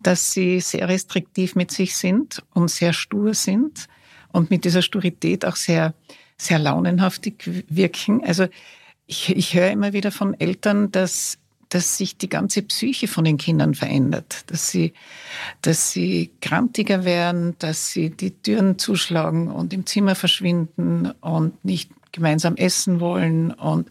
dass 0.00 0.32
sie 0.32 0.60
sehr 0.60 0.88
restriktiv 0.88 1.54
mit 1.54 1.70
sich 1.70 1.96
sind 1.96 2.42
und 2.54 2.70
sehr 2.70 2.92
stur 2.92 3.34
sind 3.34 3.88
und 4.32 4.50
mit 4.50 4.64
dieser 4.64 4.82
Sturität 4.82 5.44
auch 5.44 5.56
sehr, 5.56 5.94
sehr 6.36 6.58
launenhaftig 6.58 7.64
wirken. 7.68 8.24
Also 8.24 8.46
ich, 9.06 9.30
ich 9.30 9.54
höre 9.54 9.70
immer 9.70 9.92
wieder 9.92 10.12
von 10.12 10.38
Eltern, 10.38 10.92
dass 10.92 11.38
dass 11.68 11.96
sich 11.96 12.16
die 12.16 12.28
ganze 12.28 12.62
Psyche 12.62 13.08
von 13.08 13.24
den 13.24 13.38
Kindern 13.38 13.74
verändert, 13.74 14.44
dass 14.46 14.70
sie, 14.70 14.92
dass 15.62 15.90
sie 15.90 16.30
krantiger 16.40 17.04
werden, 17.04 17.56
dass 17.58 17.90
sie 17.90 18.10
die 18.10 18.30
Türen 18.30 18.78
zuschlagen 18.78 19.50
und 19.50 19.72
im 19.72 19.84
Zimmer 19.84 20.14
verschwinden 20.14 21.10
und 21.20 21.64
nicht 21.64 21.90
gemeinsam 22.12 22.56
essen 22.56 23.00
wollen 23.00 23.50
und 23.50 23.90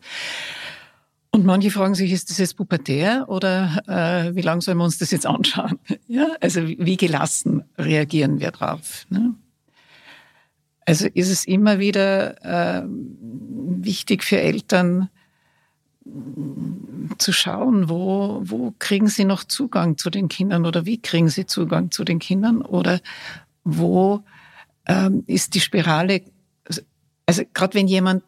und 1.36 1.46
manche 1.46 1.70
fragen 1.70 1.96
sich, 1.96 2.14
ist 2.14 2.30
das 2.30 2.38
jetzt 2.38 2.56
pubertär 2.56 3.26
oder 3.28 3.84
äh, 3.88 4.36
wie 4.36 4.42
lange 4.42 4.62
sollen 4.62 4.78
wir 4.78 4.86
uns 4.86 4.98
das 4.98 5.12
jetzt 5.12 5.26
anschauen? 5.26 5.78
Ja, 6.08 6.28
also 6.40 6.66
wie 6.66 6.98
gelassen 6.98 7.64
reagieren 7.78 8.40
wir 8.40 8.52
drauf? 8.52 9.06
Ne? 9.10 9.34
Also 10.86 11.08
ist 11.14 11.30
es 11.30 11.46
immer 11.46 11.80
wieder 11.80 12.82
äh, 12.82 12.84
wichtig 12.88 14.24
für 14.24 14.40
Eltern, 14.40 15.10
zu 17.18 17.34
schauen, 17.34 17.90
wo, 17.90 18.42
wo 18.44 18.74
kriegen 18.78 19.08
sie 19.08 19.26
noch 19.26 19.44
Zugang 19.44 19.98
zu 19.98 20.10
den 20.10 20.28
Kindern 20.28 20.66
oder 20.66 20.86
wie 20.86 21.02
kriegen 21.02 21.30
sie 21.30 21.48
Zugang 21.48 21.90
zu 21.92 22.04
den 22.04 22.20
Kindern 22.20 22.62
oder 22.62 23.02
wo 23.64 24.24
ähm, 24.86 25.24
ist 25.26 25.56
die 25.56 25.62
Spirale, 25.62 26.22
also 27.26 27.42
gerade 27.54 27.74
wenn 27.74 27.88
jemand 27.88 28.24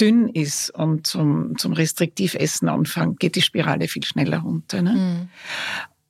dünn 0.00 0.28
ist 0.28 0.70
und 0.70 1.06
zum, 1.06 1.56
zum 1.58 1.72
Restriktivessen 1.72 2.68
anfängt, 2.68 3.20
geht 3.20 3.36
die 3.36 3.42
Spirale 3.42 3.88
viel 3.88 4.04
schneller 4.04 4.40
runter. 4.40 4.82
Ne? 4.82 4.92
Mhm. 4.92 5.28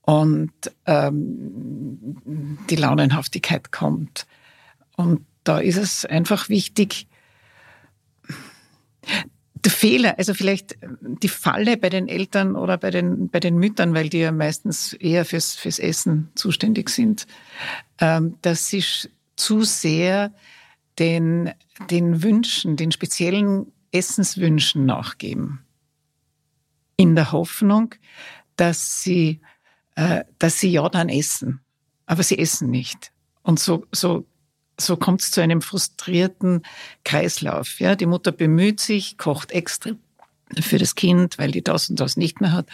Und 0.03 0.53
ähm, 0.87 2.59
die 2.71 2.77
Launenhaftigkeit 2.77 3.73
kommt. 3.73 4.27
Und 4.97 5.25
da 5.45 5.59
ist 5.59 5.77
es 5.77 6.05
einfach 6.05 6.49
wichtig, 6.49 7.07
der 9.67 9.73
Fehler, 9.73 10.19
also 10.19 10.33
vielleicht 10.33 10.79
die 11.23 11.29
Falle 11.29 11.77
bei 11.77 11.89
den 11.89 12.09
Eltern 12.09 12.55
oder 12.55 12.79
bei 12.79 12.91
den, 12.91 13.29
bei 13.29 13.41
den 13.41 13.59
Müttern, 13.59 13.95
weil 13.95 14.09
die 14.09 14.19
ja 14.19 14.33
meistens 14.33 14.93
eher 14.93 15.25
fürs, 15.25 15.55
fürs 15.55 15.79
Essen 15.79 16.31
zuständig 16.35 16.89
sind, 16.89 17.27
ähm, 18.01 18.37
dass 18.43 18.69
sie 18.69 18.85
zu 19.35 19.63
sehr 19.65 20.33
den, 20.99 21.53
den 21.91 22.23
Wünschen, 22.23 22.77
den 22.77 22.93
speziellen 22.93 23.73
Essenswünschen 23.97 24.87
nachgeben. 24.87 25.61
In 26.97 27.15
der 27.15 27.33
Hoffnung, 27.33 27.95
dass 28.57 29.03
sie, 29.03 29.41
äh, 29.97 30.25
dass 30.39 30.61
sie 30.61 30.71
ja 30.71 30.89
dann 30.89 31.09
essen. 31.09 31.61
Aber 32.07 32.23
sie 32.23 32.39
essen 32.39 32.71
nicht. 32.71 33.13
Und 33.43 33.59
so, 33.61 33.87
so 33.93 34.27
so 34.79 34.97
kommt 34.97 35.23
es 35.23 35.31
zu 35.31 35.41
einem 35.41 35.63
frustrierten 35.63 36.63
Kreislauf. 37.05 37.81
Ja, 37.81 37.97
die 37.97 38.07
Mutter 38.07 38.33
bemüht 38.33 38.81
sich, 38.81 39.17
kocht 39.17 39.53
extra 39.53 39.93
für 40.61 40.79
das 40.79 40.95
Kind, 40.95 41.39
weil 41.39 41.51
die 41.51 41.63
das 41.63 41.91
und 41.91 41.99
das 41.99 42.17
nicht 42.17 42.41
mehr 42.41 42.53
hat. 42.53 42.69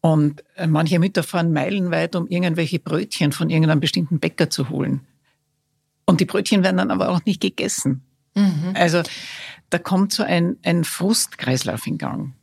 Und 0.00 0.44
äh, 0.54 0.66
manche 0.66 0.98
Mütter 0.98 1.22
fahren 1.22 1.52
meilenweit, 1.52 2.14
um 2.14 2.28
irgendwelche 2.28 2.78
Brötchen 2.78 3.32
von 3.32 3.50
irgendeinem 3.50 3.80
bestimmten 3.80 4.20
Bäcker 4.20 4.48
zu 4.48 4.70
holen. 4.70 5.00
Und 6.04 6.20
die 6.20 6.24
Brötchen 6.24 6.62
werden 6.62 6.78
dann 6.78 6.90
aber 6.90 7.10
auch 7.10 7.24
nicht 7.24 7.40
gegessen. 7.40 8.02
Mhm. 8.34 8.72
Also 8.74 9.02
da 9.70 9.78
kommt 9.78 10.12
so 10.12 10.22
ein, 10.22 10.56
ein 10.64 10.84
Frustkreislauf 10.84 11.86
in 11.86 11.98
Gang. 11.98 12.34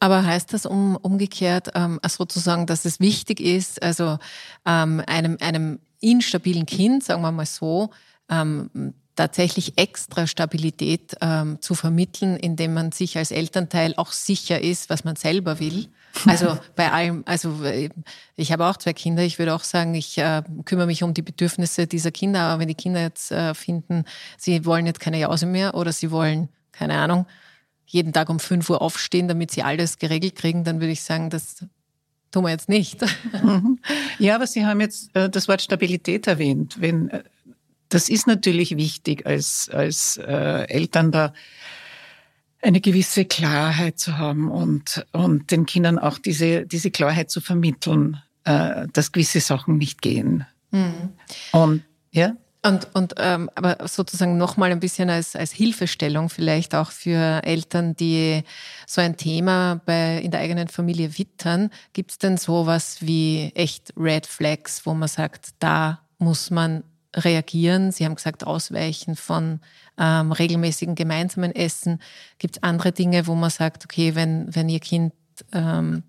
Aber 0.00 0.24
heißt 0.24 0.52
das 0.52 0.66
um, 0.66 0.96
umgekehrt 0.96 1.70
ähm, 1.74 2.00
sozusagen, 2.06 2.66
dass 2.66 2.84
es 2.84 3.00
wichtig 3.00 3.40
ist, 3.40 3.82
also 3.82 4.18
ähm, 4.66 5.02
einem, 5.06 5.36
einem 5.40 5.78
instabilen 6.00 6.66
Kind, 6.66 7.04
sagen 7.04 7.22
wir 7.22 7.30
mal 7.30 7.46
so, 7.46 7.90
ähm, 8.28 8.94
tatsächlich 9.14 9.76
extra 9.76 10.26
Stabilität 10.26 11.14
ähm, 11.20 11.60
zu 11.60 11.74
vermitteln, 11.74 12.36
indem 12.36 12.72
man 12.74 12.90
sich 12.90 13.18
als 13.18 13.30
Elternteil 13.30 13.94
auch 13.96 14.12
sicher 14.12 14.60
ist, 14.60 14.88
was 14.88 15.04
man 15.04 15.16
selber 15.16 15.60
will. 15.60 15.88
Also 16.26 16.58
bei 16.76 16.90
allem, 16.90 17.22
also 17.26 17.62
äh, 17.64 17.90
ich 18.36 18.50
habe 18.50 18.64
auch 18.64 18.78
zwei 18.78 18.94
Kinder. 18.94 19.22
Ich 19.22 19.38
würde 19.38 19.54
auch 19.54 19.64
sagen, 19.64 19.94
ich 19.94 20.16
äh, 20.16 20.42
kümmere 20.64 20.86
mich 20.86 21.02
um 21.02 21.12
die 21.12 21.22
Bedürfnisse 21.22 21.86
dieser 21.86 22.10
Kinder. 22.10 22.40
Aber 22.40 22.60
wenn 22.60 22.68
die 22.68 22.74
Kinder 22.74 23.02
jetzt 23.02 23.30
äh, 23.30 23.52
finden, 23.54 24.04
sie 24.38 24.64
wollen 24.64 24.86
jetzt 24.86 25.00
keine 25.00 25.18
Jause 25.18 25.44
mehr 25.44 25.74
oder 25.74 25.92
sie 25.92 26.10
wollen, 26.10 26.48
keine 26.80 26.96
Ahnung, 26.98 27.26
jeden 27.84 28.14
Tag 28.14 28.30
um 28.30 28.40
5 28.40 28.70
Uhr 28.70 28.80
aufstehen, 28.80 29.28
damit 29.28 29.50
sie 29.50 29.62
alles 29.62 29.98
geregelt 29.98 30.34
kriegen, 30.34 30.64
dann 30.64 30.80
würde 30.80 30.92
ich 30.92 31.02
sagen, 31.02 31.28
das 31.28 31.66
tun 32.30 32.44
wir 32.44 32.50
jetzt 32.50 32.68
nicht. 32.68 33.04
Mhm. 33.42 33.78
Ja, 34.18 34.34
aber 34.34 34.46
Sie 34.46 34.64
haben 34.66 34.80
jetzt 34.80 35.14
äh, 35.14 35.28
das 35.30 35.48
Wort 35.48 35.62
Stabilität 35.62 36.26
erwähnt. 36.26 36.76
Wenn 36.78 37.08
äh, 37.10 37.22
das 37.88 38.08
ist 38.08 38.26
natürlich 38.26 38.76
wichtig, 38.76 39.26
als, 39.26 39.68
als 39.70 40.16
äh, 40.18 40.64
Eltern 40.68 41.10
da 41.10 41.34
eine 42.62 42.80
gewisse 42.80 43.24
Klarheit 43.24 43.98
zu 43.98 44.18
haben 44.18 44.50
und, 44.50 45.06
und 45.12 45.50
den 45.50 45.66
Kindern 45.66 45.98
auch 45.98 46.18
diese, 46.18 46.66
diese 46.66 46.90
Klarheit 46.90 47.30
zu 47.30 47.40
vermitteln, 47.40 48.22
dass 48.44 49.12
gewisse 49.12 49.40
Sachen 49.40 49.78
nicht 49.78 50.02
gehen. 50.02 50.46
Mhm. 50.70 51.10
Und 51.52 51.82
ja. 52.10 52.36
Und, 52.62 52.94
und 52.94 53.14
ähm, 53.16 53.48
aber 53.54 53.88
sozusagen 53.88 54.36
nochmal 54.36 54.70
ein 54.70 54.80
bisschen 54.80 55.08
als, 55.08 55.34
als 55.34 55.50
Hilfestellung 55.50 56.28
vielleicht 56.28 56.74
auch 56.74 56.90
für 56.90 57.42
Eltern, 57.42 57.96
die 57.96 58.42
so 58.86 59.00
ein 59.00 59.16
Thema 59.16 59.80
bei, 59.86 60.18
in 60.18 60.30
der 60.30 60.40
eigenen 60.40 60.68
Familie 60.68 61.16
wittern. 61.16 61.70
Gibt 61.94 62.10
es 62.10 62.18
denn 62.18 62.36
sowas 62.36 62.98
wie 63.00 63.50
echt 63.54 63.94
Red 63.96 64.26
Flags, 64.26 64.84
wo 64.84 64.92
man 64.92 65.08
sagt, 65.08 65.50
da 65.58 66.00
muss 66.18 66.50
man 66.50 66.84
reagieren? 67.16 67.92
Sie 67.92 68.04
haben 68.04 68.14
gesagt, 68.14 68.44
Ausweichen 68.44 69.16
von 69.16 69.60
ähm, 69.96 70.30
regelmäßigen 70.30 70.96
gemeinsamen 70.96 71.54
Essen. 71.54 71.98
Gibt 72.38 72.58
es 72.58 72.62
andere 72.62 72.92
Dinge, 72.92 73.26
wo 73.26 73.34
man 73.34 73.50
sagt, 73.50 73.86
okay, 73.86 74.14
wenn, 74.14 74.54
wenn 74.54 74.68
Ihr 74.68 74.80
Kind 74.80 75.14
ähm, 75.52 76.02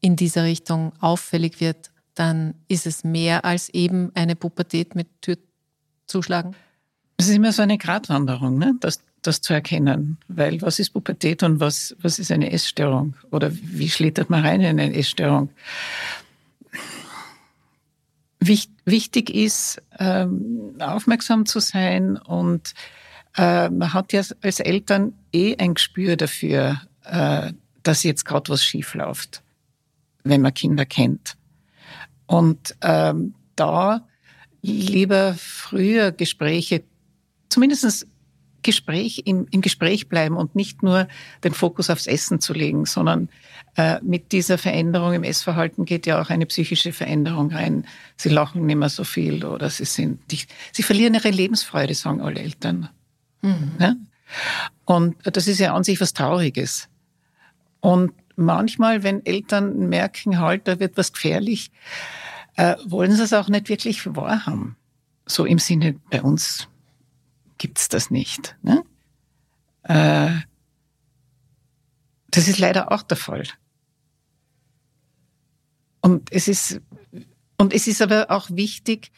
in 0.00 0.16
dieser 0.16 0.44
Richtung 0.44 0.92
auffällig 1.00 1.60
wird, 1.60 1.91
dann 2.14 2.54
ist 2.68 2.86
es 2.86 3.04
mehr 3.04 3.44
als 3.44 3.68
eben 3.70 4.10
eine 4.14 4.36
Pubertät 4.36 4.94
mit 4.94 5.08
Türzuschlagen? 5.22 6.54
Es 7.16 7.28
ist 7.28 7.36
immer 7.36 7.52
so 7.52 7.62
eine 7.62 7.78
Gratwanderung, 7.78 8.58
ne? 8.58 8.74
das, 8.80 9.00
das 9.22 9.40
zu 9.40 9.52
erkennen. 9.52 10.18
Weil 10.28 10.60
was 10.62 10.78
ist 10.78 10.90
Pubertät 10.90 11.42
und 11.42 11.60
was, 11.60 11.96
was 12.00 12.18
ist 12.18 12.32
eine 12.32 12.50
Essstörung? 12.50 13.14
Oder 13.30 13.50
wie 13.52 13.88
schlittert 13.88 14.28
man 14.28 14.44
rein 14.44 14.60
in 14.60 14.80
eine 14.80 14.94
Essstörung? 14.94 15.50
Wichtig 18.40 19.30
ist, 19.30 19.80
ähm, 20.00 20.74
aufmerksam 20.80 21.46
zu 21.46 21.60
sein 21.60 22.16
und 22.16 22.74
äh, 23.36 23.70
man 23.70 23.92
hat 23.92 24.12
ja 24.12 24.22
als 24.42 24.58
Eltern 24.60 25.14
eh 25.32 25.56
ein 25.56 25.74
Gespür 25.74 26.16
dafür, 26.16 26.80
äh, 27.04 27.52
dass 27.84 28.02
jetzt 28.02 28.24
gerade 28.24 28.50
was 28.50 28.64
schief 28.64 28.94
läuft, 28.94 29.42
wenn 30.24 30.40
man 30.40 30.54
Kinder 30.54 30.84
kennt. 30.84 31.36
Und 32.26 32.76
ähm, 32.82 33.34
da 33.56 34.06
lieber 34.62 35.34
früher 35.34 36.12
Gespräche, 36.12 36.82
zumindest 37.48 38.06
Gespräch 38.62 39.22
im, 39.24 39.46
im 39.50 39.60
Gespräch 39.60 40.08
bleiben 40.08 40.36
und 40.36 40.54
nicht 40.54 40.82
nur 40.82 41.08
den 41.44 41.52
Fokus 41.52 41.90
aufs 41.90 42.06
Essen 42.06 42.40
zu 42.40 42.52
legen, 42.52 42.86
sondern 42.86 43.28
äh, 43.76 43.98
mit 44.02 44.32
dieser 44.32 44.58
Veränderung 44.58 45.12
im 45.12 45.24
Essverhalten 45.24 45.84
geht 45.84 46.06
ja 46.06 46.20
auch 46.20 46.30
eine 46.30 46.46
psychische 46.46 46.92
Veränderung 46.92 47.50
rein. 47.52 47.86
Sie 48.16 48.28
lachen 48.28 48.66
nicht 48.66 48.76
mehr 48.76 48.88
so 48.88 49.04
viel 49.04 49.44
oder 49.44 49.68
sie 49.68 49.84
sind, 49.84 50.20
die, 50.30 50.40
sie 50.72 50.82
verlieren 50.82 51.14
ihre 51.14 51.30
Lebensfreude, 51.30 51.94
sagen 51.94 52.20
alle 52.20 52.40
Eltern. 52.40 52.88
Mhm. 53.42 53.72
Ja? 53.80 53.94
Und 54.84 55.16
das 55.24 55.48
ist 55.48 55.58
ja 55.58 55.74
an 55.74 55.84
sich 55.84 56.00
was 56.00 56.14
Trauriges. 56.14 56.88
Und 57.80 58.12
manchmal, 58.44 59.02
wenn 59.02 59.24
Eltern 59.24 59.88
merken, 59.88 60.38
halt, 60.38 60.68
da 60.68 60.78
wird 60.80 60.96
was 60.96 61.12
gefährlich, 61.12 61.70
äh, 62.56 62.76
wollen 62.84 63.12
sie 63.12 63.22
es 63.22 63.32
auch 63.32 63.48
nicht 63.48 63.68
wirklich 63.68 64.14
wahrhaben. 64.14 64.76
So 65.26 65.44
im 65.44 65.58
Sinne, 65.58 65.94
bei 66.10 66.22
uns 66.22 66.68
gibt's 67.58 67.88
das 67.88 68.10
nicht. 68.10 68.56
Ne? 68.62 68.84
Äh, 69.84 70.30
das 72.30 72.48
ist 72.48 72.58
leider 72.58 72.92
auch 72.92 73.02
der 73.02 73.16
Fall. 73.16 73.44
Und 76.00 76.32
es 76.32 76.48
ist, 76.48 76.80
und 77.56 77.72
es 77.72 77.86
ist 77.86 78.02
aber 78.02 78.30
auch 78.30 78.50
wichtig, 78.50 79.12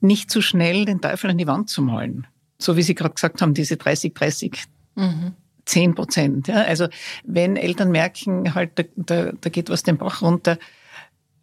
nicht 0.00 0.30
zu 0.30 0.40
schnell 0.40 0.84
den 0.84 1.00
Teufel 1.00 1.30
an 1.30 1.38
die 1.38 1.46
Wand 1.46 1.68
zu 1.68 1.82
malen. 1.82 2.26
So 2.58 2.76
wie 2.76 2.82
Sie 2.82 2.94
gerade 2.94 3.14
gesagt 3.14 3.42
haben, 3.42 3.54
diese 3.54 3.76
30, 3.76 4.14
30, 4.14 4.64
mhm. 4.96 5.34
10 5.68 5.94
Prozent. 5.94 6.48
Ja? 6.48 6.62
Also 6.62 6.88
wenn 7.24 7.56
Eltern 7.56 7.90
merken, 7.90 8.54
halt, 8.54 8.78
da, 8.78 8.84
da, 8.96 9.32
da 9.32 9.50
geht 9.50 9.70
was 9.70 9.82
den 9.82 9.98
Bach 9.98 10.22
runter, 10.22 10.58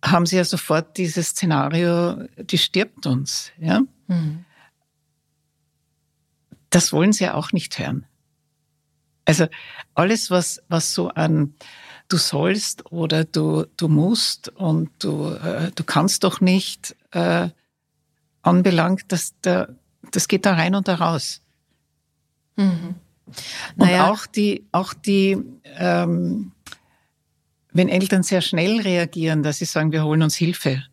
haben 0.04 0.26
sie 0.26 0.38
ja 0.38 0.44
sofort 0.44 0.98
dieses 0.98 1.30
Szenario, 1.30 2.28
die 2.38 2.58
stirbt 2.58 3.06
uns. 3.06 3.52
Ja? 3.60 3.82
Mhm. 4.08 4.46
Das 6.70 6.92
wollen 6.92 7.14
sie 7.14 7.24
ja 7.24 7.36
auch 7.36 7.52
nicht 7.52 7.80
hören. 7.80 8.06
Also 9.26 9.48
alles, 9.94 10.30
was, 10.30 10.62
was 10.68 10.94
so 10.94 11.10
an 11.10 11.56
du 12.08 12.18
sollst 12.18 12.92
oder 12.92 13.24
du, 13.24 13.66
du 13.78 13.88
musst 13.88 14.50
und 14.50 14.92
du, 15.00 15.30
äh, 15.30 15.72
du 15.74 15.84
kannst 15.84 16.24
doch 16.24 16.42
nicht 16.42 16.96
äh, 17.12 17.50
anbelangt, 18.44 19.06
das, 19.08 19.34
da, 19.42 19.70
das 20.12 20.28
geht 20.28 20.46
da 20.46 20.54
rein 20.54 20.76
und 20.76 20.88
da 20.88 20.96
raus. 20.96 21.42
Mhm. 22.58 22.96
Naja. 23.76 24.06
Und 24.06 24.12
auch 24.12 24.26
die, 24.26 24.66
auch 24.72 24.94
die 24.94 25.38
ähm, 25.78 26.52
wenn 27.76 27.90
Eltern 27.90 28.24
sehr 28.24 28.40
schnell 28.40 28.80
reagieren, 28.80 29.44
dass 29.44 29.58
sie 29.58 29.66
sagen, 29.66 29.92
wir 29.92 30.06
holen 30.06 30.24
uns 30.24 30.36
Hilfe, 30.36 30.84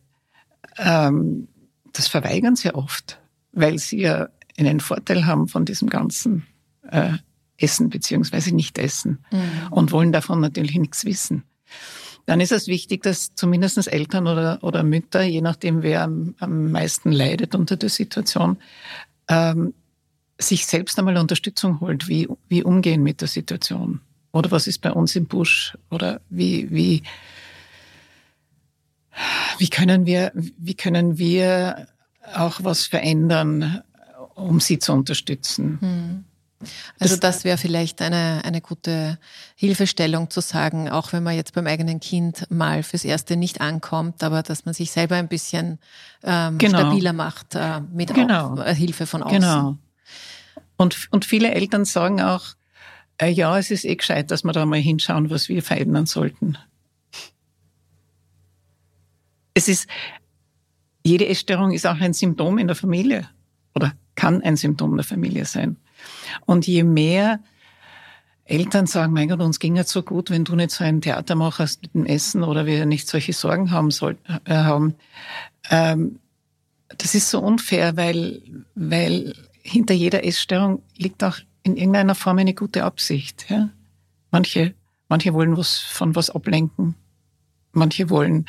ähm, 0.77 1.47
das 1.93 2.09
verweigern 2.09 2.57
sie 2.57 2.75
oft, 2.75 3.19
weil 3.53 3.79
sie 3.79 4.01
ja 4.01 4.27
einen 4.57 4.81
Vorteil 4.81 5.25
haben 5.25 5.47
von 5.47 5.63
diesem 5.63 5.89
ganzen 5.89 6.45
äh, 6.89 7.13
Essen 7.57 7.89
beziehungsweise 7.89 8.53
Nicht-Essen 8.53 9.23
mhm. 9.31 9.71
und 9.71 9.93
wollen 9.93 10.11
davon 10.11 10.41
natürlich 10.41 10.75
nichts 10.75 11.05
wissen. 11.05 11.43
Dann 12.25 12.41
ist 12.41 12.51
es 12.51 12.67
wichtig, 12.67 13.03
dass 13.03 13.33
zumindest 13.33 13.87
Eltern 13.87 14.27
oder, 14.27 14.59
oder 14.61 14.83
Mütter, 14.83 15.23
je 15.23 15.41
nachdem 15.41 15.83
wer 15.83 16.03
am, 16.03 16.35
am 16.39 16.69
meisten 16.69 17.13
leidet 17.13 17.55
unter 17.55 17.77
der 17.77 17.89
Situation, 17.89 18.57
ähm, 19.29 19.73
sich 20.37 20.65
selbst 20.65 20.97
einmal 20.97 21.17
Unterstützung 21.17 21.79
holt, 21.79 22.07
wie, 22.07 22.27
wie 22.49 22.63
umgehen 22.63 23.03
mit 23.03 23.21
der 23.21 23.27
Situation. 23.27 24.01
oder 24.31 24.51
was 24.51 24.67
ist 24.67 24.79
bei 24.79 24.91
uns 24.91 25.15
im 25.15 25.27
Busch 25.27 25.77
oder 25.91 26.19
wie, 26.29 26.69
wie, 26.71 27.03
wie 29.59 29.69
können 29.69 30.05
wir, 30.05 30.31
wie 30.33 30.73
können 30.73 31.17
wir 31.17 31.87
auch 32.35 32.63
was 32.63 32.85
verändern, 32.85 33.83
um 34.33 34.59
sie 34.59 34.79
zu 34.79 34.93
unterstützen? 34.93 35.77
Hm. 35.79 36.25
Also 36.99 37.17
das 37.17 37.43
wäre 37.43 37.57
vielleicht 37.57 38.01
eine, 38.01 38.41
eine 38.43 38.61
gute 38.61 39.19
Hilfestellung 39.55 40.29
zu 40.29 40.41
sagen, 40.41 40.89
auch 40.89 41.13
wenn 41.13 41.23
man 41.23 41.35
jetzt 41.35 41.53
beim 41.53 41.67
eigenen 41.67 41.99
Kind 41.99 42.49
mal 42.49 42.83
fürs 42.83 43.03
Erste 43.03 43.35
nicht 43.35 43.61
ankommt, 43.61 44.23
aber 44.23 44.43
dass 44.43 44.65
man 44.65 44.73
sich 44.73 44.91
selber 44.91 45.15
ein 45.15 45.27
bisschen 45.27 45.79
ähm, 46.23 46.57
genau. 46.57 46.79
stabiler 46.79 47.13
macht 47.13 47.55
äh, 47.55 47.81
mit 47.81 48.13
genau. 48.13 48.53
Auf, 48.53 48.59
äh, 48.59 48.73
Hilfe 48.75 49.05
von 49.05 49.23
außen. 49.23 49.39
Genau. 49.39 49.77
Und, 50.77 51.07
und 51.11 51.25
viele 51.25 51.53
Eltern 51.53 51.85
sagen 51.85 52.21
auch, 52.21 52.55
äh, 53.17 53.29
ja, 53.29 53.57
es 53.57 53.71
ist 53.71 53.85
eh 53.85 53.95
gescheit, 53.95 54.31
dass 54.31 54.43
wir 54.43 54.51
da 54.51 54.65
mal 54.65 54.79
hinschauen, 54.79 55.29
was 55.29 55.49
wir 55.49 55.61
verändern 55.61 56.05
sollten. 56.05 56.57
Es 59.53 59.67
ist, 59.67 59.87
jede 61.03 61.27
Essstörung 61.27 61.71
ist 61.71 61.85
auch 61.85 61.99
ein 61.99 62.13
Symptom 62.13 62.57
in 62.57 62.67
der 62.67 62.75
Familie 62.75 63.29
oder 63.75 63.93
kann 64.15 64.41
ein 64.41 64.57
Symptom 64.57 64.95
der 64.95 65.05
Familie 65.05 65.45
sein. 65.45 65.77
Und 66.45 66.65
je 66.65 66.83
mehr 66.83 67.39
Eltern 68.45 68.87
sagen, 68.87 69.13
mein 69.13 69.29
Gott, 69.29 69.39
uns 69.39 69.59
ging 69.59 69.77
es 69.77 69.89
so 69.89 70.03
gut, 70.03 70.29
wenn 70.29 70.43
du 70.43 70.55
nicht 70.55 70.71
so 70.71 70.83
ein 70.83 71.01
Theater 71.01 71.35
machst 71.35 71.81
mit 71.81 71.93
dem 71.93 72.05
Essen 72.05 72.43
oder 72.43 72.65
wir 72.65 72.85
nicht 72.85 73.07
solche 73.07 73.33
Sorgen 73.33 73.71
haben 73.71 73.91
sollten, 73.91 74.39
äh, 74.45 74.53
haben. 74.53 74.95
Ähm, 75.69 76.19
das 76.97 77.15
ist 77.15 77.29
so 77.29 77.39
unfair, 77.39 77.95
weil, 77.95 78.41
weil 78.75 79.33
hinter 79.63 79.93
jeder 79.93 80.25
Essstörung 80.25 80.83
liegt 80.97 81.23
auch 81.23 81.37
in 81.63 81.77
irgendeiner 81.77 82.15
Form 82.15 82.37
eine 82.37 82.53
gute 82.53 82.83
Absicht. 82.83 83.45
Ja? 83.49 83.69
Manche, 84.29 84.75
manche 85.07 85.33
wollen 85.33 85.57
was 85.57 85.77
von 85.77 86.15
was 86.15 86.29
ablenken. 86.29 86.95
Manche 87.71 88.09
wollen 88.09 88.45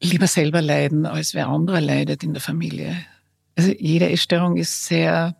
lieber 0.00 0.26
selber 0.26 0.62
leiden, 0.62 1.06
als 1.06 1.34
wer 1.34 1.48
anderer 1.48 1.80
leidet 1.80 2.22
in 2.22 2.34
der 2.34 2.42
Familie. 2.42 2.96
Also 3.56 3.72
jede 3.72 4.10
Essstörung 4.10 4.56
ist 4.58 4.84
sehr 4.84 5.34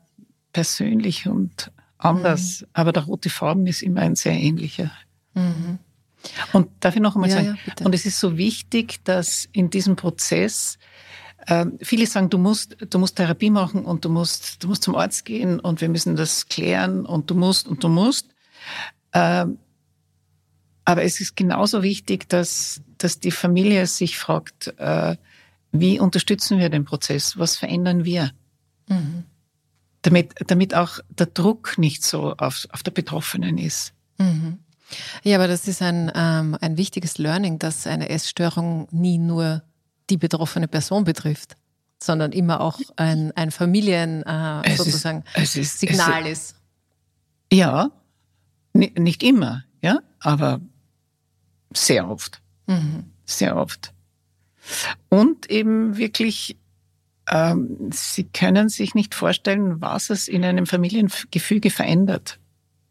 persönlich 0.53 1.29
und 1.29 1.71
anders, 1.99 2.62
mhm. 2.62 2.66
aber 2.73 2.92
der 2.92 3.05
rote 3.05 3.29
Faden 3.29 3.66
ist 3.66 3.83
immer 3.83 4.01
ein 4.01 4.16
sehr 4.16 4.33
ähnlicher. 4.33 4.90
Mhm. 5.35 5.79
Und 6.53 6.69
darf 6.81 6.97
ich 6.97 7.03
noch 7.03 7.14
einmal 7.14 7.31
ja, 7.31 7.37
sagen, 7.37 7.59
ja, 7.66 7.87
und 7.87 7.95
es 7.95 8.07
ist 8.07 8.19
so 8.19 8.37
wichtig, 8.37 9.05
dass 9.05 9.49
in 9.53 9.71
diesem 9.71 9.97
Prozess 9.97 10.79
äh, 11.46 11.66
viele 11.80 12.06
sagen, 12.06 12.30
du 12.30 12.38
musst, 12.38 12.76
du 12.90 12.98
musst 12.98 13.16
Therapie 13.16 13.50
machen 13.50 13.85
und 13.85 14.04
du 14.04 14.09
musst, 14.09 14.62
du 14.62 14.68
musst 14.68 14.82
zum 14.82 14.96
Arzt 14.96 15.24
gehen 15.24 15.61
und 15.61 15.80
wir 15.80 15.88
müssen 15.88 16.16
das 16.16 16.48
klären 16.48 17.06
und 17.06 17.30
du 17.30 17.35
musst 17.35 17.68
und 17.68 17.82
du 17.82 17.88
musst. 17.88 18.28
Äh, 19.12 19.46
aber 20.85 21.02
es 21.02 21.20
ist 21.20 21.37
genauso 21.37 21.82
wichtig, 21.82 22.28
dass, 22.28 22.80
dass 22.98 23.18
die 23.18 23.30
Familie 23.30 23.87
sich 23.87 24.18
fragt, 24.18 24.74
äh, 24.78 25.16
wie 25.72 25.98
unterstützen 26.00 26.59
wir 26.59 26.68
den 26.68 26.85
Prozess? 26.85 27.38
Was 27.38 27.56
verändern 27.56 28.04
wir? 28.04 28.30
Mhm. 28.88 29.24
Damit, 30.02 30.35
damit 30.46 30.74
auch 30.74 31.00
der 31.09 31.26
Druck 31.26 31.78
nicht 31.78 32.04
so 32.04 32.35
auf, 32.37 32.66
auf 32.70 32.82
der 32.82 32.92
Betroffenen 32.92 33.59
ist. 33.59 33.92
Mhm. 34.18 34.59
Ja, 35.24 35.38
aber 35.38 35.48
das 35.48 35.66
ist 35.66 35.82
ein, 35.82 36.12
ähm, 36.14 36.56
ein 36.61 36.76
wichtiges 36.76 37.18
Learning, 37.18 37.59
dass 37.59 37.87
eine 37.87 38.09
Essstörung 38.09 38.87
nie 38.92 39.18
nur 39.18 39.62
die 40.11 40.16
betroffene 40.16 40.69
Person 40.69 41.05
betrifft, 41.05 41.57
sondern 42.03 42.33
immer 42.33 42.61
auch 42.61 42.79
ein, 42.97 43.33
ein 43.37 43.51
Familien 43.51 44.23
äh, 44.23 44.77
sozusagen 44.77 45.25
ist, 45.35 45.57
ist, 45.57 45.81
Signal 45.81 46.27
ist. 46.27 46.57
Ja, 47.53 47.90
nicht 48.73 49.23
immer, 49.23 49.64
ja, 49.81 50.01
aber 50.21 50.61
sehr 51.73 52.09
oft. 52.09 52.40
Mhm. 52.66 53.05
Sehr 53.25 53.57
oft. 53.57 53.92
Und 55.09 55.51
eben 55.51 55.97
wirklich, 55.97 56.57
ähm, 57.29 57.90
Sie 57.92 58.25
können 58.25 58.69
sich 58.69 58.95
nicht 58.95 59.14
vorstellen, 59.14 59.81
was 59.81 60.11
es 60.11 60.29
in 60.29 60.45
einem 60.45 60.66
Familiengefüge 60.66 61.71
verändert. 61.71 62.38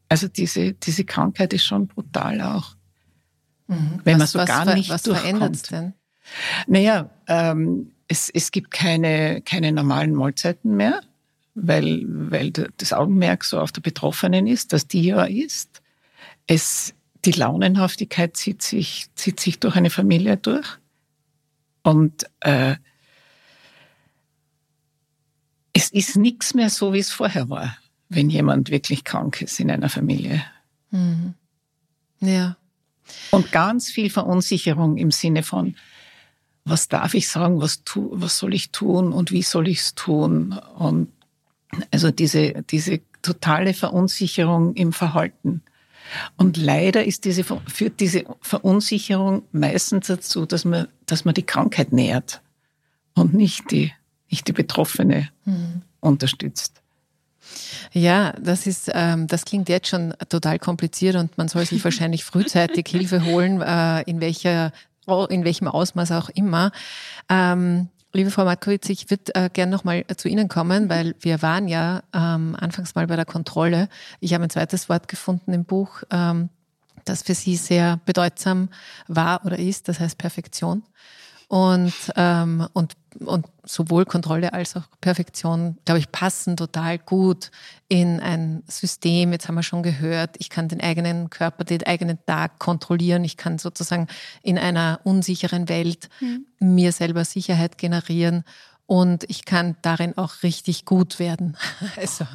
Also 0.10 0.28
diese, 0.28 0.74
diese 0.74 1.04
Krankheit 1.04 1.54
ist 1.54 1.66
schon 1.66 1.88
brutal 1.88 2.42
auch. 2.42 2.76
Mhm. 3.68 4.02
Wenn 4.04 4.20
was, 4.20 4.34
man 4.34 4.48
so 4.48 4.54
gar 4.54 4.74
nicht 4.74 4.90
was 4.90 5.04
durchkommt. 5.04 5.72
denn? 5.72 5.94
Naja, 6.68 7.10
ähm, 7.28 7.92
es, 8.08 8.30
es 8.30 8.52
gibt 8.52 8.72
keine, 8.72 9.42
keine 9.42 9.72
normalen 9.72 10.14
Mahlzeiten 10.14 10.76
mehr, 10.76 11.02
weil, 11.56 12.04
weil 12.08 12.52
das 12.52 12.94
Augenmerk 12.94 13.44
so 13.44 13.60
auf 13.60 13.72
der 13.72 13.82
Betroffenen 13.82 14.48
ist, 14.48 14.74
dass 14.74 14.88
die 14.88 15.04
ja 15.04 15.24
ist. 15.24 15.82
Es, 16.48 16.94
die 17.24 17.32
Launenhaftigkeit 17.32 18.38
zieht 18.38 18.62
sich, 18.62 19.08
zieht 19.16 19.40
sich 19.40 19.60
durch 19.60 19.76
eine 19.76 19.90
Familie 19.90 20.38
durch. 20.38 20.68
Und 21.84 22.26
äh, 22.42 22.76
es 25.74 25.90
ist 25.92 26.16
nichts 26.16 26.54
mehr 26.54 26.70
so, 26.70 26.94
wie 26.94 27.00
es 27.00 27.12
vorher 27.12 27.50
war, 27.50 27.78
wenn 28.10 28.30
jemand 28.30 28.70
wirklich 28.70 29.04
krank 29.04 29.42
ist 29.42 29.60
in 29.60 29.72
einer 29.72 29.90
Familie. 29.90 30.44
Mhm. 30.92 31.34
Ja. 32.22 32.58
Und 33.32 33.52
ganz 33.52 33.92
viel 33.92 34.10
Verunsicherung 34.10 34.98
im 34.98 35.12
Sinne 35.12 35.44
von, 35.44 35.76
was 36.66 36.88
darf 36.88 37.14
ich 37.14 37.30
sagen, 37.30 37.62
was, 37.62 37.84
tu, 37.84 38.10
was 38.12 38.40
soll 38.40 38.54
ich 38.54 38.72
tun 38.72 39.14
und 39.14 39.32
wie 39.32 39.44
soll 39.44 39.68
ich 39.68 39.80
es 39.80 39.96
tun? 39.96 40.60
Und 40.78 41.10
also 41.92 42.12
diese, 42.12 42.64
diese 42.64 43.02
totale 43.22 43.74
Verunsicherung 43.74 44.74
im 44.74 44.92
Verhalten. 44.92 45.62
Und 46.38 46.58
leider 46.58 47.06
ist 47.06 47.26
diese, 47.26 47.44
führt 47.44 48.00
diese 48.00 48.26
Verunsicherung 48.42 49.44
meistens 49.52 50.08
dazu, 50.08 50.46
dass 50.46 50.66
man, 50.66 50.88
dass 51.06 51.26
man 51.26 51.34
die 51.34 51.44
Krankheit 51.44 51.94
nährt 51.94 52.42
und 53.14 53.34
nicht 53.34 53.72
die, 53.72 53.92
nicht 54.30 54.48
die 54.48 54.54
Betroffene 54.54 55.30
mhm. 55.46 55.82
unterstützt. 56.00 56.82
Ja, 57.92 58.34
das 58.34 58.66
ist, 58.68 58.92
ähm, 58.94 59.28
das 59.28 59.46
klingt 59.46 59.70
jetzt 59.70 59.88
schon 59.88 60.14
total 60.30 60.60
kompliziert 60.60 61.16
und 61.16 61.38
man 61.38 61.48
soll 61.48 61.66
sich 61.66 61.84
wahrscheinlich 61.84 62.24
frühzeitig 62.24 62.88
Hilfe 62.88 63.24
holen, 63.26 63.62
äh, 63.62 64.02
in 64.04 64.20
welcher 64.20 64.72
in 65.30 65.44
welchem 65.44 65.68
Ausmaß 65.68 66.12
auch 66.12 66.30
immer. 66.30 66.72
Ähm, 67.30 67.90
liebe 68.14 68.32
Frau 68.32 68.46
Markowitz, 68.46 68.90
ich 68.90 69.10
würde 69.10 69.36
äh, 69.36 69.50
gerne 69.50 69.72
nochmal 69.72 70.06
zu 70.18 70.28
Ihnen 70.28 70.48
kommen, 70.48 70.90
weil 70.90 71.16
wir 71.20 71.42
waren 71.42 71.68
ja 71.68 72.02
ähm, 72.14 72.56
anfangs 72.60 72.96
mal 72.96 73.08
bei 73.08 73.16
der 73.16 73.26
Kontrolle. 73.26 73.90
Ich 74.20 74.34
habe 74.34 74.44
ein 74.44 74.50
zweites 74.50 74.90
Wort 74.90 75.08
gefunden 75.08 75.54
im 75.54 75.66
Buch, 75.66 76.04
ähm, 76.12 76.50
das 77.04 77.24
für 77.24 77.36
Sie 77.36 77.56
sehr 77.56 78.00
bedeutsam 78.06 78.70
war 79.08 79.46
oder 79.46 79.60
ist, 79.60 79.88
das 79.88 80.00
heißt 80.00 80.18
Perfektion. 80.18 80.84
Und, 81.48 81.94
ähm, 82.16 82.68
und, 82.74 82.94
und 83.20 83.46
sowohl 83.64 84.06
Kontrolle 84.06 84.54
als 84.54 84.76
auch 84.76 84.84
Perfektion, 85.00 85.78
glaube 85.86 86.00
ich, 86.00 86.12
passen 86.12 86.58
total 86.58 86.98
gut 86.98 87.52
in 87.88 88.20
ein 88.20 88.64
System. 88.68 89.32
Jetzt 89.32 89.48
haben 89.48 89.56
wir 89.56 89.64
schon 89.64 89.84
gehört, 89.84 90.36
ich 90.40 90.50
kann 90.50 90.68
den 90.68 90.82
eigenen 90.82 91.30
Körper, 91.30 91.64
den 91.64 91.84
eigenen 91.84 92.18
Tag 92.26 92.60
kontrollieren. 92.60 93.24
Ich 93.24 93.38
kann 93.38 93.60
sozusagen 93.60 94.08
in 94.42 94.58
einer 94.58 95.00
unsicheren 95.04 95.70
Welt 95.70 96.10
mhm. 96.20 96.46
mir 96.60 96.92
selber 96.92 97.26
Sicherheit 97.26 97.78
generieren. 97.78 98.44
Und 98.88 99.24
ich 99.30 99.46
kann 99.46 99.76
darin 99.82 100.18
auch 100.18 100.44
richtig 100.44 100.86
gut 100.86 101.20
werden. 101.20 101.58
Also 101.96 102.26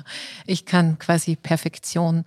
ich 0.46 0.66
kann 0.66 0.98
quasi 0.98 1.36
Perfektion 1.36 2.24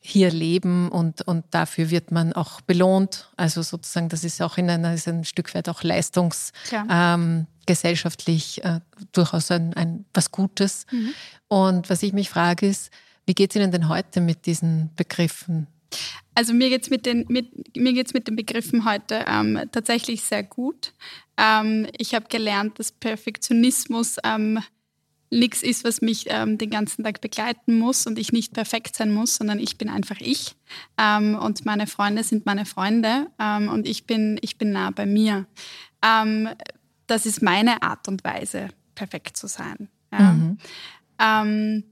hier 0.00 0.30
leben 0.30 0.90
und, 0.90 1.22
und 1.22 1.44
dafür 1.50 1.90
wird 1.90 2.12
man 2.12 2.32
auch 2.32 2.60
belohnt. 2.60 3.30
Also 3.36 3.62
sozusagen, 3.62 4.08
das 4.08 4.22
ist 4.24 4.40
auch 4.40 4.56
in 4.56 4.70
einer, 4.70 4.94
ist 4.94 5.08
ein 5.08 5.24
Stück 5.24 5.52
weit 5.54 5.68
auch 5.68 5.82
leistungsgesellschaftlich 5.82 8.60
ähm, 8.64 8.76
äh, 8.76 8.80
durchaus 9.12 9.50
ein, 9.50 9.74
ein 9.74 10.04
was 10.14 10.30
Gutes. 10.30 10.86
Mhm. 10.90 11.14
Und 11.48 11.90
was 11.90 12.02
ich 12.02 12.12
mich 12.12 12.30
frage 12.30 12.66
ist, 12.66 12.90
wie 13.26 13.34
geht 13.34 13.50
es 13.50 13.56
Ihnen 13.56 13.72
denn 13.72 13.88
heute 13.88 14.20
mit 14.20 14.46
diesen 14.46 14.90
Begriffen? 14.96 15.66
Also 16.34 16.54
mir 16.54 16.68
geht 16.68 16.82
es 16.82 16.90
mit, 16.90 17.04
den, 17.04 17.24
mit, 17.28 17.76
mir 17.76 17.92
geht's 17.92 18.14
mit 18.14 18.28
den 18.28 18.36
Begriffen 18.36 18.84
heute 18.84 19.24
ähm, 19.26 19.60
tatsächlich 19.72 20.22
sehr 20.22 20.44
gut. 20.44 20.92
Ähm, 21.36 21.88
ich 21.96 22.14
habe 22.14 22.26
gelernt, 22.28 22.78
dass 22.78 22.92
Perfektionismus 22.92 24.18
ähm, 24.24 24.60
nichts 25.30 25.62
ist, 25.62 25.84
was 25.84 26.00
mich 26.00 26.26
ähm, 26.28 26.58
den 26.58 26.70
ganzen 26.70 27.04
Tag 27.04 27.20
begleiten 27.20 27.78
muss 27.78 28.06
und 28.06 28.18
ich 28.18 28.32
nicht 28.32 28.52
perfekt 28.54 28.96
sein 28.96 29.12
muss, 29.12 29.36
sondern 29.36 29.58
ich 29.58 29.78
bin 29.78 29.88
einfach 29.88 30.20
ich. 30.20 30.54
Ähm, 30.96 31.34
und 31.36 31.66
meine 31.66 31.86
Freunde 31.86 32.24
sind 32.24 32.46
meine 32.46 32.64
Freunde 32.64 33.26
ähm, 33.38 33.68
und 33.68 33.86
ich 33.86 34.06
bin, 34.06 34.38
ich 34.42 34.58
bin 34.58 34.72
nah 34.72 34.90
bei 34.90 35.06
mir. 35.06 35.46
Ähm, 36.02 36.48
das 37.06 37.26
ist 37.26 37.42
meine 37.42 37.82
Art 37.82 38.08
und 38.08 38.24
Weise, 38.24 38.68
perfekt 38.94 39.36
zu 39.36 39.46
sein. 39.46 39.88
Ja. 40.12 40.32
Mhm. 40.32 40.58
Ähm, 41.18 41.84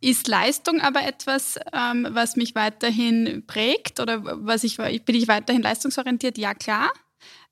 ist 0.00 0.28
Leistung 0.28 0.82
aber 0.82 1.02
etwas, 1.06 1.58
ähm, 1.72 2.06
was 2.10 2.36
mich 2.36 2.54
weiterhin 2.54 3.42
prägt 3.46 4.00
oder 4.00 4.20
was 4.22 4.62
ich, 4.62 4.76
bin 4.76 5.16
ich 5.16 5.28
weiterhin 5.28 5.62
leistungsorientiert? 5.62 6.36
Ja, 6.36 6.52
klar. 6.52 6.90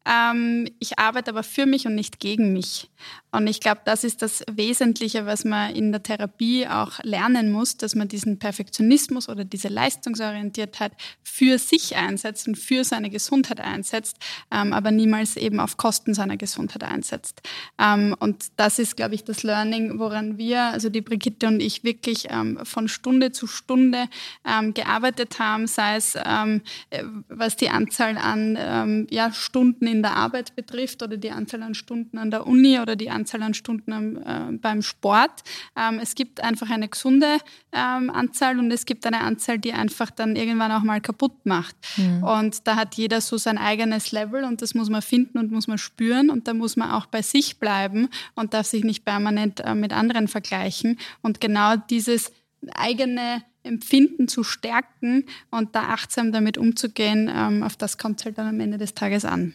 Ähm, 0.04 0.68
ich 0.78 0.98
arbeite 0.98 1.30
aber 1.30 1.42
für 1.42 1.66
mich 1.66 1.86
und 1.86 1.94
nicht 1.94 2.20
gegen 2.20 2.52
mich. 2.52 2.90
Und 3.34 3.46
ich 3.46 3.60
glaube, 3.60 3.80
das 3.86 4.04
ist 4.04 4.20
das 4.20 4.44
Wesentliche, 4.50 5.24
was 5.24 5.44
man 5.44 5.74
in 5.74 5.90
der 5.90 6.02
Therapie 6.02 6.66
auch 6.66 7.02
lernen 7.02 7.50
muss, 7.50 7.78
dass 7.78 7.94
man 7.94 8.06
diesen 8.06 8.38
Perfektionismus 8.38 9.30
oder 9.30 9.44
diese 9.44 9.68
Leistungsorientiertheit 9.68 10.92
für 11.22 11.58
sich 11.58 11.96
einsetzt 11.96 12.46
und 12.46 12.56
für 12.56 12.84
seine 12.84 13.08
Gesundheit 13.08 13.60
einsetzt, 13.60 14.18
ähm, 14.50 14.74
aber 14.74 14.90
niemals 14.90 15.38
eben 15.38 15.60
auf 15.60 15.78
Kosten 15.78 16.12
seiner 16.12 16.36
Gesundheit 16.36 16.84
einsetzt. 16.84 17.40
Ähm, 17.78 18.14
und 18.18 18.48
das 18.56 18.78
ist, 18.78 18.96
glaube 18.96 19.14
ich, 19.14 19.24
das 19.24 19.42
Learning, 19.44 19.98
woran 19.98 20.36
wir, 20.36 20.64
also 20.64 20.90
die 20.90 21.00
Brigitte 21.00 21.46
und 21.46 21.60
ich, 21.60 21.84
wirklich 21.84 22.26
ähm, 22.28 22.58
von 22.64 22.86
Stunde 22.86 23.32
zu 23.32 23.46
Stunde 23.46 24.08
ähm, 24.44 24.74
gearbeitet 24.74 25.38
haben, 25.38 25.66
sei 25.66 25.96
es 25.96 26.18
ähm, 26.22 26.60
äh, 26.90 27.02
was 27.28 27.56
die 27.56 27.70
Anzahl 27.70 28.18
an 28.18 29.06
ja, 29.10 29.32
Stunden 29.32 29.86
in 29.92 30.02
der 30.02 30.16
Arbeit 30.16 30.56
betrifft 30.56 31.02
oder 31.02 31.16
die 31.16 31.30
Anzahl 31.30 31.62
an 31.62 31.74
Stunden 31.74 32.18
an 32.18 32.30
der 32.30 32.46
Uni 32.46 32.80
oder 32.80 32.96
die 32.96 33.10
Anzahl 33.10 33.42
an 33.42 33.54
Stunden 33.54 33.92
am, 33.92 34.16
äh, 34.16 34.58
beim 34.58 34.82
Sport. 34.82 35.42
Ähm, 35.76 36.00
es 36.02 36.14
gibt 36.14 36.42
einfach 36.42 36.70
eine 36.70 36.88
gesunde 36.88 37.38
ähm, 37.72 38.10
Anzahl 38.10 38.58
und 38.58 38.70
es 38.70 38.86
gibt 38.86 39.06
eine 39.06 39.20
Anzahl, 39.20 39.58
die 39.58 39.72
einfach 39.72 40.10
dann 40.10 40.34
irgendwann 40.34 40.72
auch 40.72 40.82
mal 40.82 41.00
kaputt 41.00 41.44
macht. 41.44 41.76
Mhm. 41.96 42.22
Und 42.24 42.66
da 42.66 42.76
hat 42.76 42.94
jeder 42.94 43.20
so 43.20 43.36
sein 43.36 43.58
eigenes 43.58 44.12
Level 44.12 44.44
und 44.44 44.62
das 44.62 44.74
muss 44.74 44.88
man 44.88 45.02
finden 45.02 45.38
und 45.38 45.52
muss 45.52 45.68
man 45.68 45.78
spüren 45.78 46.30
und 46.30 46.48
da 46.48 46.54
muss 46.54 46.76
man 46.76 46.90
auch 46.90 47.06
bei 47.06 47.22
sich 47.22 47.58
bleiben 47.58 48.08
und 48.34 48.54
darf 48.54 48.66
sich 48.66 48.84
nicht 48.84 49.04
permanent 49.04 49.60
äh, 49.60 49.74
mit 49.74 49.92
anderen 49.92 50.26
vergleichen. 50.26 50.98
Und 51.20 51.40
genau 51.40 51.76
dieses 51.76 52.32
eigene 52.74 53.42
Empfinden 53.64 54.28
zu 54.28 54.42
stärken 54.42 55.26
und 55.50 55.74
da 55.74 55.90
achtsam 55.90 56.32
damit 56.32 56.58
umzugehen, 56.58 57.30
ähm, 57.32 57.62
auf 57.62 57.76
das 57.76 57.98
kommt 57.98 58.20
es 58.20 58.24
halt 58.24 58.38
dann 58.38 58.48
am 58.48 58.60
Ende 58.60 58.78
des 58.78 58.94
Tages 58.94 59.24
an. 59.24 59.54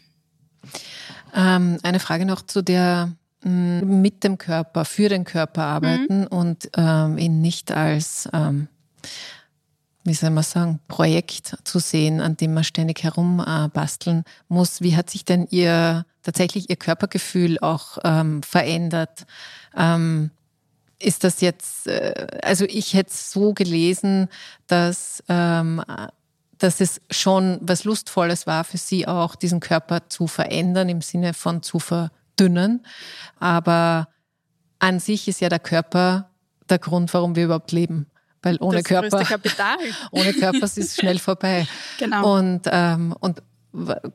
Ähm, 1.36 1.77
eine 1.84 1.99
Frage 1.99 2.25
noch 2.25 2.41
zu 2.41 2.62
der 2.62 3.12
mh, 3.43 3.82
mm, 3.82 4.01
mit 4.01 4.23
dem 4.23 4.38
Körper, 4.38 4.86
für 4.86 5.10
den 5.10 5.23
Körper 5.23 5.63
arbeiten 5.63 6.21
mhm. 6.21 6.27
und 6.27 6.69
ähm, 6.75 7.17
ihn 7.17 7.41
nicht 7.41 7.71
als, 7.71 8.30
ähm, 8.34 8.67
wie 10.03 10.13
soll 10.13 10.30
man 10.30 10.43
sagen, 10.43 10.80
Projekt 10.88 11.58
zu 11.63 11.80
sehen, 11.80 12.21
an 12.21 12.38
dem 12.38 12.53
man 12.53 12.63
ständig 12.63 13.03
herumbasteln 13.03 14.19
äh, 14.19 14.23
muss. 14.47 14.82
Wie 14.82 14.95
hat 14.95 15.10
sich 15.10 15.25
denn 15.25 15.47
Ihr 15.49 16.06
tatsächlich 16.23 16.69
Ihr 16.69 16.77
Körpergefühl 16.77 17.60
auch 17.60 17.97
ähm, 18.03 18.41
verändert? 18.41 19.25
Ähm, 19.75 20.32
ist 20.99 21.23
das 21.23 21.41
jetzt, 21.41 21.88
äh, 21.88 22.27
also 22.41 22.65
ich 22.65 22.93
hätte 22.93 23.12
es 23.12 23.32
so 23.32 23.53
gelesen, 23.53 24.30
dass 24.67 25.23
ähm, 25.30 25.84
dass 26.58 26.82
es 26.82 27.02
schon 27.12 27.60
was 27.62 27.84
Lustvolles 27.84 28.48
war 28.48 28.63
für 28.63 28.78
sie 28.78 29.08
auch, 29.08 29.36
diesen 29.36 29.60
Körper 29.60 30.10
zu 30.10 30.28
verändern, 30.28 30.89
im 30.89 31.02
Sinne 31.02 31.34
von 31.34 31.62
zu 31.62 31.80
verdünnen. 31.80 32.86
Aber 33.39 34.08
an 34.80 35.00
sich 35.00 35.28
ist 35.28 35.41
ja 35.41 35.50
der 35.50 35.60
Körper 35.60 36.30
der 36.70 36.80
Grund, 36.80 37.13
warum 37.13 37.36
wir 37.36 37.46
überhaupt 37.46 37.72
leben. 37.72 38.08
Weil 38.41 38.58
ohne 38.60 38.78
das 38.78 38.86
Körper, 38.86 39.24
Kapital. 39.24 39.78
ohne 40.12 40.34
Körper 40.34 40.63
ist 40.63 40.78
es 40.78 40.96
schnell 40.96 41.20
vorbei. 41.20 41.67
Genau. 41.98 42.38
Und, 42.38 42.62
ähm, 42.65 43.15
und 43.20 43.41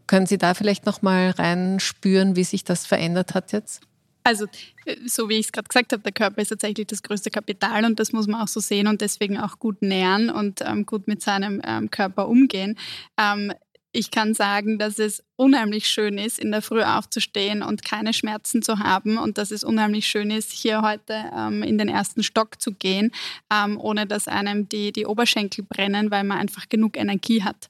können 0.07 0.27
Sie 0.27 0.39
da 0.39 0.55
vielleicht 0.55 0.87
noch 0.87 1.03
mal 1.03 1.31
reinspüren, 1.31 2.37
wie 2.37 2.45
sich 2.45 2.65
das 2.65 2.87
verändert 2.87 3.35
hat 3.35 3.53
jetzt? 3.53 3.83
Also, 4.25 4.47
äh, 4.85 4.97
so 5.07 5.29
wie 5.29 5.39
ich 5.39 5.47
es 5.47 5.53
gerade 5.53 5.69
gesagt 5.69 5.93
habe, 5.93 6.03
der 6.03 6.13
Körper 6.13 6.43
ist 6.43 6.49
tatsächlich 6.49 6.87
das 6.87 7.03
größte 7.03 7.31
Kapital 7.31 7.85
und 7.85 7.99
das 7.99 8.13
muss 8.13 8.27
man 8.27 8.41
auch 8.41 8.49
so 8.49 8.61
sehen 8.61 8.87
und 8.87 9.01
deswegen 9.01 9.39
auch 9.39 9.59
gut 9.59 9.83
nähren 9.83 10.31
und 10.31 10.61
ähm, 10.63 10.87
gut 10.87 11.09
mit 11.09 11.23
seinem 11.23 11.61
ähm, 11.65 11.91
Körper 11.91 12.29
umgehen. 12.29 12.79
Ähm, 13.19 13.53
ich 13.93 14.11
kann 14.11 14.35
sagen, 14.35 14.79
dass 14.79 14.99
es 14.99 15.23
unheimlich 15.43 15.89
schön 15.89 16.19
ist, 16.19 16.39
in 16.39 16.53
der 16.53 16.63
Früh 16.63 16.83
aufzustehen 16.83 17.63
und 17.63 17.85
keine 17.85 18.13
Schmerzen 18.13 18.63
zu 18.63 18.79
haben 18.79 19.19
und 19.19 19.39
dass 19.39 19.51
es 19.51 19.65
unheimlich 19.65 20.07
schön 20.07 20.31
ist, 20.31 20.53
hier 20.53 20.83
heute 20.83 21.25
ähm, 21.37 21.65
in 21.65 21.79
den 21.79 21.89
ersten 21.89 22.23
Stock 22.23 22.63
zu 22.63 22.73
gehen, 22.73 23.11
ähm, 23.53 23.77
ohne 23.77 24.07
dass 24.07 24.29
einem 24.29 24.69
die, 24.69 24.93
die 24.93 25.05
Oberschenkel 25.05 25.65
brennen, 25.65 26.13
weil 26.13 26.23
man 26.23 26.39
einfach 26.39 26.69
genug 26.69 26.97
Energie 26.97 27.43
hat. 27.43 27.69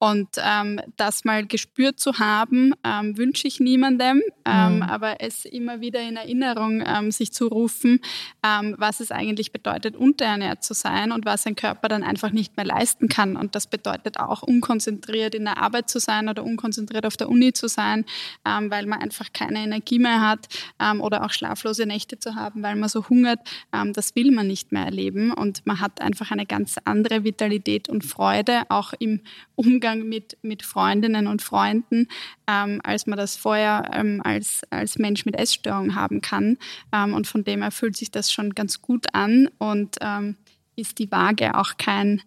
Und 0.00 0.28
ähm, 0.38 0.80
das 0.96 1.24
mal 1.24 1.44
gespürt 1.44 1.98
zu 1.98 2.20
haben, 2.20 2.72
ähm, 2.84 3.18
wünsche 3.18 3.48
ich 3.48 3.58
niemandem, 3.58 4.22
ähm, 4.44 4.76
mhm. 4.76 4.82
aber 4.82 5.20
es 5.20 5.44
immer 5.44 5.80
wieder 5.80 6.00
in 6.00 6.16
Erinnerung 6.16 6.84
ähm, 6.86 7.10
sich 7.10 7.32
zu 7.32 7.48
rufen, 7.48 8.00
was 8.40 9.00
es 9.00 9.10
eigentlich 9.10 9.52
bedeutet, 9.52 9.96
unterernährt 9.96 10.62
zu 10.62 10.72
sein 10.72 11.12
und 11.12 11.24
was 11.24 11.46
ein 11.46 11.56
Körper 11.56 11.88
dann 11.88 12.02
einfach 12.02 12.30
nicht 12.30 12.56
mehr 12.56 12.64
leisten 12.64 13.08
kann. 13.08 13.36
Und 13.36 13.54
das 13.54 13.66
bedeutet 13.66 14.18
auch, 14.20 14.42
unkonzentriert 14.42 15.34
in 15.34 15.44
der 15.44 15.58
Arbeit 15.58 15.90
zu 15.90 15.98
sein 15.98 16.28
oder 16.28 16.44
unkonzentriert 16.44 17.04
auf 17.08 17.16
der 17.16 17.28
Uni 17.28 17.52
zu 17.52 17.68
sein, 17.68 18.04
ähm, 18.46 18.70
weil 18.70 18.86
man 18.86 19.00
einfach 19.00 19.32
keine 19.32 19.58
Energie 19.58 19.98
mehr 19.98 20.20
hat 20.20 20.46
ähm, 20.78 21.00
oder 21.00 21.24
auch 21.24 21.32
schlaflose 21.32 21.86
Nächte 21.86 22.18
zu 22.18 22.36
haben, 22.36 22.62
weil 22.62 22.76
man 22.76 22.88
so 22.88 23.08
hungert. 23.08 23.40
Ähm, 23.72 23.92
das 23.92 24.14
will 24.14 24.30
man 24.30 24.46
nicht 24.46 24.70
mehr 24.70 24.84
erleben 24.84 25.32
und 25.32 25.66
man 25.66 25.80
hat 25.80 26.00
einfach 26.00 26.30
eine 26.30 26.46
ganz 26.46 26.76
andere 26.84 27.24
Vitalität 27.24 27.88
und 27.88 28.04
Freude, 28.04 28.62
auch 28.68 28.92
im 28.98 29.20
Umgang 29.56 30.08
mit, 30.08 30.38
mit 30.42 30.62
Freundinnen 30.62 31.26
und 31.26 31.42
Freunden, 31.42 32.06
ähm, 32.46 32.80
als 32.84 33.06
man 33.06 33.16
das 33.16 33.36
vorher 33.36 33.90
ähm, 33.92 34.20
als, 34.22 34.62
als 34.70 34.98
Mensch 34.98 35.24
mit 35.26 35.36
Essstörung 35.36 35.96
haben 35.96 36.20
kann. 36.20 36.58
Ähm, 36.92 37.14
und 37.14 37.26
von 37.26 37.42
dem 37.42 37.62
her 37.62 37.72
fühlt 37.72 37.96
sich 37.96 38.10
das 38.10 38.30
schon 38.30 38.54
ganz 38.54 38.80
gut 38.80 39.06
an 39.12 39.48
und 39.58 39.98
ist 40.76 40.98
die 40.98 41.10
Waage 41.10 41.56
auch 41.56 41.76
kein 41.76 42.22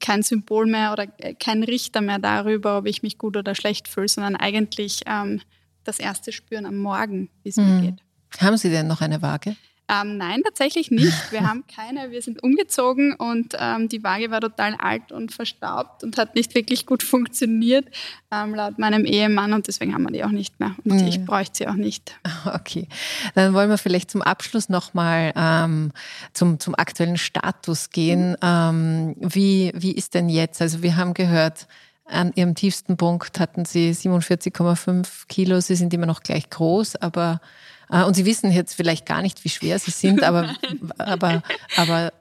kein 0.00 0.22
Symbol 0.22 0.66
mehr 0.66 0.92
oder 0.92 1.06
äh, 1.18 1.34
kein 1.34 1.62
Richter 1.62 2.00
mehr 2.00 2.18
darüber, 2.18 2.78
ob 2.78 2.86
ich 2.86 3.02
mich 3.02 3.18
gut 3.18 3.36
oder 3.36 3.54
schlecht 3.54 3.88
fühle, 3.88 4.08
sondern 4.08 4.36
eigentlich 4.36 5.02
ähm, 5.06 5.40
das 5.84 5.98
erste 5.98 6.32
Spüren 6.32 6.66
am 6.66 6.78
Morgen, 6.78 7.30
wie 7.42 7.48
es 7.48 7.56
mhm. 7.56 7.64
mir 7.64 7.80
geht. 7.90 8.02
Haben 8.40 8.56
Sie 8.56 8.70
denn 8.70 8.86
noch 8.86 9.00
eine 9.00 9.22
Waage? 9.22 9.56
Ähm, 9.90 10.18
nein, 10.18 10.42
tatsächlich 10.44 10.90
nicht. 10.90 11.32
Wir 11.32 11.48
haben 11.48 11.64
keine. 11.74 12.10
Wir 12.10 12.20
sind 12.20 12.42
umgezogen 12.42 13.14
und 13.14 13.54
ähm, 13.58 13.88
die 13.88 14.04
Waage 14.04 14.30
war 14.30 14.40
total 14.40 14.74
alt 14.74 15.12
und 15.12 15.32
verstaubt 15.32 16.04
und 16.04 16.18
hat 16.18 16.34
nicht 16.34 16.54
wirklich 16.54 16.84
gut 16.84 17.02
funktioniert, 17.02 17.86
ähm, 18.30 18.54
laut 18.54 18.78
meinem 18.78 19.06
Ehemann. 19.06 19.54
Und 19.54 19.66
deswegen 19.66 19.94
haben 19.94 20.04
wir 20.04 20.12
die 20.12 20.24
auch 20.24 20.30
nicht 20.30 20.60
mehr. 20.60 20.74
Und 20.84 21.00
mhm. 21.00 21.08
ich 21.08 21.24
bräuchte 21.24 21.58
sie 21.58 21.68
auch 21.68 21.74
nicht. 21.74 22.18
Okay, 22.44 22.88
dann 23.34 23.52
wollen 23.52 23.68
wir 23.68 23.78
vielleicht 23.78 24.10
zum 24.10 24.22
Abschluss 24.22 24.68
nochmal 24.68 25.32
ähm, 25.36 25.92
zum, 26.32 26.58
zum 26.58 26.74
aktuellen 26.74 27.18
Status 27.18 27.90
gehen. 27.90 28.36
Mhm. 28.42 29.14
wie, 29.18 29.72
wie 29.74 29.92
ist 29.92 30.14
denn 30.14 30.28
jetzt? 30.28 30.62
Also 30.62 30.82
wir 30.82 30.96
haben 30.96 31.14
gehört, 31.14 31.66
an 32.04 32.32
ihrem 32.34 32.54
tiefsten 32.54 32.96
Punkt 32.96 33.38
hatten 33.38 33.64
sie 33.64 33.90
47,5 33.90 35.26
Kilo. 35.28 35.60
Sie 35.60 35.76
sind 35.76 35.92
immer 35.92 36.06
noch 36.06 36.22
gleich 36.22 36.48
groß, 36.48 36.96
aber 36.96 37.40
und 37.88 38.14
Sie 38.14 38.26
wissen 38.26 38.52
jetzt 38.52 38.74
vielleicht 38.74 39.06
gar 39.06 39.22
nicht, 39.22 39.44
wie 39.44 39.48
schwer 39.48 39.78
Sie 39.78 39.90
sind, 39.90 40.22
aber, 40.22 40.54
aber, 40.98 41.42
aber 41.76 42.12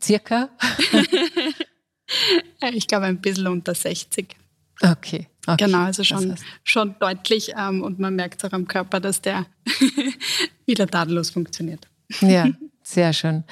circa? 0.00 0.50
ich 2.72 2.86
glaube 2.86 3.06
ein 3.06 3.20
bisschen 3.20 3.46
unter 3.46 3.74
60. 3.74 4.36
Okay. 4.82 5.28
okay. 5.46 5.64
Genau, 5.64 5.84
also 5.84 6.04
schon, 6.04 6.30
das 6.30 6.40
heißt. 6.40 6.50
schon 6.64 6.94
deutlich 6.98 7.52
ähm, 7.56 7.82
und 7.82 7.98
man 7.98 8.16
merkt 8.16 8.44
auch 8.44 8.52
am 8.52 8.66
Körper, 8.66 9.00
dass 9.00 9.20
der 9.20 9.46
wieder 10.66 10.86
tadellos 10.86 11.30
funktioniert. 11.30 11.86
Ja, 12.20 12.48
sehr 12.82 13.12
schön. 13.12 13.44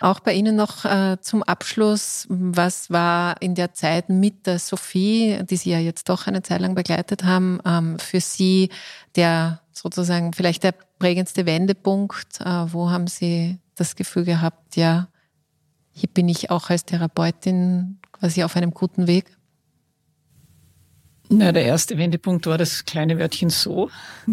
Auch 0.00 0.20
bei 0.20 0.34
Ihnen 0.34 0.56
noch 0.56 0.84
äh, 0.84 1.18
zum 1.20 1.42
Abschluss, 1.42 2.26
was 2.28 2.90
war 2.90 3.40
in 3.40 3.54
der 3.54 3.72
Zeit 3.72 4.08
mit 4.08 4.46
der 4.46 4.58
Sophie, 4.58 5.40
die 5.48 5.56
Sie 5.56 5.70
ja 5.70 5.78
jetzt 5.78 6.08
doch 6.08 6.26
eine 6.26 6.42
Zeit 6.42 6.60
lang 6.60 6.74
begleitet 6.74 7.24
haben, 7.24 7.60
ähm, 7.64 7.98
für 7.98 8.20
Sie 8.20 8.70
der 9.16 9.60
sozusagen 9.74 10.32
vielleicht 10.32 10.62
der 10.62 10.72
prägendste 10.72 11.44
Wendepunkt? 11.44 12.40
Äh, 12.40 12.72
wo 12.72 12.90
haben 12.90 13.06
Sie 13.06 13.58
das 13.74 13.96
Gefühl 13.96 14.24
gehabt, 14.24 14.76
ja, 14.76 15.08
hier 15.92 16.08
bin 16.08 16.28
ich 16.28 16.50
auch 16.50 16.70
als 16.70 16.84
Therapeutin 16.84 17.98
quasi 18.12 18.42
auf 18.42 18.56
einem 18.56 18.72
guten 18.72 19.06
Weg? 19.06 19.36
Na, 21.28 21.52
der 21.52 21.64
erste 21.64 21.98
Wendepunkt 21.98 22.46
war 22.46 22.58
das 22.58 22.84
kleine 22.84 23.18
Wörtchen 23.18 23.50
so. 23.50 23.90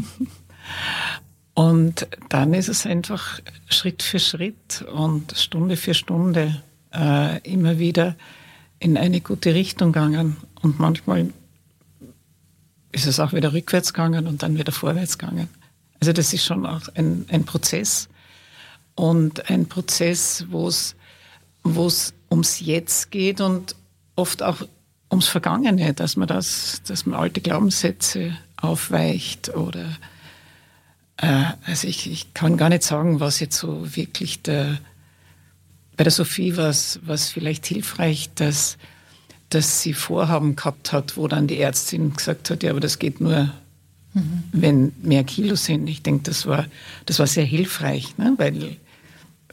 Und 1.54 2.08
dann 2.30 2.54
ist 2.54 2.69
es 2.69 2.86
einfach 2.86 3.39
Schritt 3.67 4.04
für 4.04 4.19
Schritt 4.19 4.86
und 4.93 5.34
Stunde 5.38 5.75
für 5.75 5.93
Stunde 5.93 6.62
äh, 6.93 7.39
immer 7.41 7.77
wieder 7.77 8.15
in 8.80 8.98
eine 8.98 9.19
gute 9.19 9.54
Richtung 9.54 9.92
gegangen. 9.92 10.37
Und 10.62 10.79
manchmal 10.79 11.33
ist 12.92 13.06
es 13.06 13.19
auch 13.19 13.33
wieder 13.33 13.54
rückwärts 13.54 13.94
gegangen 13.94 14.27
und 14.27 14.44
dann 14.44 14.58
wieder 14.58 14.71
vorwärts 14.71 15.17
gegangen. 15.17 15.48
Also 16.00 16.13
das 16.13 16.33
ist 16.33 16.46
schon 16.46 16.65
auch 16.65 16.87
ein, 16.96 17.25
ein 17.29 17.46
Prozess 17.46 18.10
und 18.96 19.50
ein 19.50 19.67
Prozess, 19.67 20.46
wo 20.50 20.67
es 20.67 20.96
ums 22.29 22.60
Jetzt 22.60 23.12
geht 23.12 23.42
und 23.42 23.75
oft 24.15 24.42
auch 24.44 24.67
ums 25.12 25.27
Vergangene, 25.27 25.94
dass 25.94 26.15
man 26.15 26.27
das, 26.27 26.81
dass 26.87 27.06
man 27.06 27.19
alte 27.19 27.42
Glaubenssätze 27.42 28.35
aufweicht 28.58 29.50
oder 29.56 29.85
äh, 31.17 31.44
also 31.65 31.87
ich, 31.87 32.12
ich 32.12 32.33
kann 32.33 32.58
gar 32.58 32.69
nicht 32.69 32.83
sagen, 32.83 33.19
was 33.19 33.39
jetzt 33.39 33.58
so 33.58 33.96
wirklich 33.96 34.42
der 34.42 34.79
bei 35.98 36.04
der 36.04 36.12
Sophie 36.12 36.58
war 36.58 36.69
es 36.69 37.00
vielleicht 37.29 37.65
hilfreich, 37.67 38.31
dass 38.33 38.77
dass 39.52 39.81
sie 39.81 39.93
Vorhaben 39.93 40.56
gehabt 40.56 40.91
hat, 40.93 41.17
wo 41.17 41.27
dann 41.27 41.47
die 41.47 41.60
Ärztin 41.60 42.13
gesagt 42.13 42.49
hat, 42.49 42.63
ja, 42.63 42.71
aber 42.71 42.79
das 42.79 42.99
geht 42.99 43.21
nur 43.21 43.52
mhm. 44.13 44.43
wenn 44.52 44.93
mehr 45.02 45.23
Kilo 45.23 45.56
sind. 45.56 45.87
Ich 45.87 46.02
denke, 46.02 46.23
das 46.23 46.45
war, 46.45 46.65
das 47.06 47.19
war 47.19 47.27
sehr 47.27 47.43
hilfreich, 47.43 48.17
ne? 48.17 48.33
weil, 48.37 48.77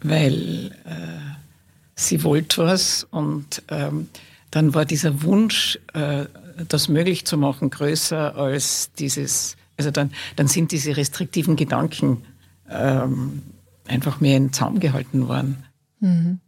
weil 0.00 0.72
äh, 0.84 1.36
sie 1.94 2.22
wollte 2.24 2.64
was 2.64 3.06
und 3.10 3.62
ähm, 3.68 4.08
dann 4.50 4.74
war 4.74 4.84
dieser 4.84 5.22
Wunsch, 5.22 5.78
äh, 5.92 6.26
das 6.68 6.88
möglich 6.88 7.24
zu 7.24 7.36
machen, 7.36 7.70
größer 7.70 8.36
als 8.36 8.90
dieses, 8.98 9.56
also 9.76 9.90
dann, 9.90 10.10
dann 10.36 10.48
sind 10.48 10.72
diese 10.72 10.96
restriktiven 10.96 11.56
Gedanken 11.56 12.24
ähm, 12.68 13.42
einfach 13.86 14.20
mehr 14.20 14.36
in 14.36 14.46
den 14.46 14.52
Zaum 14.52 14.80
gehalten 14.80 15.28
worden. 15.28 15.64
Mhm. 16.00 16.40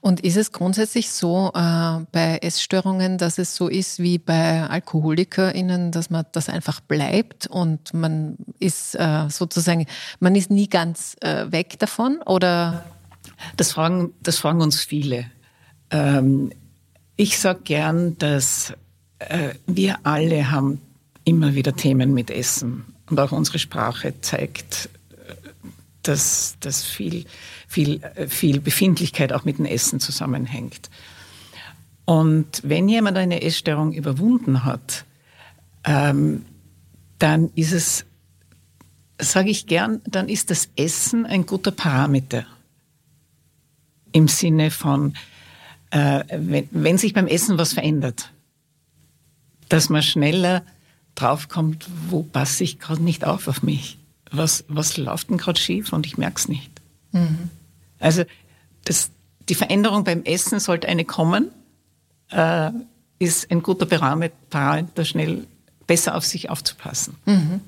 Und 0.00 0.20
ist 0.20 0.36
es 0.36 0.52
grundsätzlich 0.52 1.10
so 1.10 1.50
äh, 1.54 2.00
bei 2.12 2.38
Essstörungen, 2.42 3.18
dass 3.18 3.38
es 3.38 3.56
so 3.56 3.68
ist 3.68 3.98
wie 3.98 4.18
bei 4.18 4.62
AlkoholikerInnen, 4.68 5.92
dass 5.92 6.10
man 6.10 6.26
das 6.32 6.48
einfach 6.48 6.80
bleibt 6.80 7.46
und 7.46 7.94
man 7.94 8.36
ist 8.58 8.94
äh, 8.94 9.28
sozusagen, 9.28 9.86
man 10.20 10.34
ist 10.34 10.50
nie 10.50 10.68
ganz 10.68 11.16
äh, 11.20 11.50
weg 11.50 11.78
davon 11.78 12.20
oder? 12.26 12.84
Das 13.56 13.72
fragen, 13.72 14.12
das 14.22 14.38
fragen 14.38 14.60
uns 14.60 14.82
viele. 14.82 15.26
Ähm, 15.90 16.52
ich 17.16 17.38
sage 17.38 17.60
gern, 17.64 18.18
dass 18.18 18.74
äh, 19.18 19.54
wir 19.66 19.98
alle 20.04 20.50
haben 20.50 20.80
immer 21.24 21.54
wieder 21.54 21.74
Themen 21.74 22.14
mit 22.14 22.30
Essen 22.30 22.84
und 23.08 23.18
auch 23.18 23.32
unsere 23.32 23.58
Sprache 23.58 24.20
zeigt, 24.20 24.88
dass, 26.08 26.56
dass 26.60 26.84
viel, 26.84 27.24
viel, 27.66 28.02
äh, 28.02 28.26
viel 28.26 28.60
Befindlichkeit 28.60 29.32
auch 29.32 29.44
mit 29.44 29.58
dem 29.58 29.64
Essen 29.64 30.00
zusammenhängt. 30.00 30.90
Und 32.04 32.62
wenn 32.62 32.88
jemand 32.88 33.16
eine 33.16 33.42
Essstörung 33.42 33.92
überwunden 33.92 34.64
hat, 34.64 35.04
ähm, 35.84 36.44
dann 37.18 37.50
ist 37.54 37.72
es, 37.72 38.04
sage 39.20 39.50
ich 39.50 39.66
gern, 39.66 40.00
dann 40.06 40.28
ist 40.28 40.50
das 40.50 40.68
Essen 40.76 41.26
ein 41.26 41.46
guter 41.46 41.72
Parameter. 41.72 42.46
Im 44.12 44.28
Sinne 44.28 44.70
von, 44.70 45.14
äh, 45.90 46.24
wenn, 46.30 46.68
wenn 46.70 46.98
sich 46.98 47.12
beim 47.12 47.26
Essen 47.26 47.58
was 47.58 47.72
verändert, 47.72 48.30
dass 49.68 49.88
man 49.88 50.02
schneller 50.02 50.62
draufkommt, 51.16 51.86
wo 52.08 52.22
passe 52.22 52.64
ich 52.64 52.78
gerade 52.78 53.02
nicht 53.02 53.24
auf 53.24 53.48
auf 53.48 53.62
mich? 53.62 53.98
Was, 54.30 54.64
was 54.68 54.96
läuft 54.96 55.30
denn 55.30 55.38
gerade 55.38 55.60
schief 55.60 55.92
und 55.92 56.06
ich 56.06 56.18
merke 56.18 56.36
es 56.36 56.48
nicht? 56.48 56.70
Mhm. 57.12 57.50
Also 57.98 58.24
das, 58.84 59.10
die 59.48 59.54
Veränderung 59.54 60.04
beim 60.04 60.24
Essen 60.24 60.60
sollte 60.60 60.88
eine 60.88 61.04
kommen, 61.04 61.50
äh, 62.30 62.70
ist 63.18 63.50
ein 63.50 63.62
guter 63.62 63.86
Parameter, 63.86 65.04
schnell 65.04 65.46
besser 65.86 66.16
auf 66.16 66.24
sich 66.24 66.50
aufzupassen. 66.50 67.16
Mhm. 67.24 67.60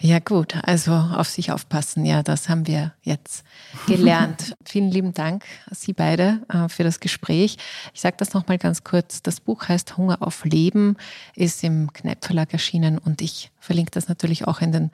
Ja 0.00 0.18
gut, 0.18 0.56
also 0.64 0.92
auf 0.92 1.28
sich 1.28 1.52
aufpassen, 1.52 2.04
ja, 2.04 2.22
das 2.24 2.48
haben 2.48 2.66
wir 2.66 2.92
jetzt 3.02 3.44
gelernt. 3.86 4.56
Vielen 4.64 4.90
lieben 4.90 5.14
Dank, 5.14 5.44
Sie 5.70 5.92
beide, 5.92 6.40
äh, 6.48 6.68
für 6.68 6.82
das 6.82 6.98
Gespräch. 6.98 7.56
Ich 7.94 8.00
sage 8.00 8.16
das 8.18 8.32
nochmal 8.32 8.58
ganz 8.58 8.82
kurz. 8.82 9.22
Das 9.22 9.40
Buch 9.40 9.68
heißt 9.68 9.96
Hunger 9.96 10.18
auf 10.22 10.44
Leben, 10.44 10.96
ist 11.36 11.62
im 11.62 11.92
Kneip 11.92 12.24
Verlag 12.24 12.52
erschienen 12.52 12.98
und 12.98 13.22
ich 13.22 13.50
verlinke 13.60 13.92
das 13.92 14.08
natürlich 14.08 14.48
auch 14.48 14.60
in 14.60 14.72
den 14.72 14.90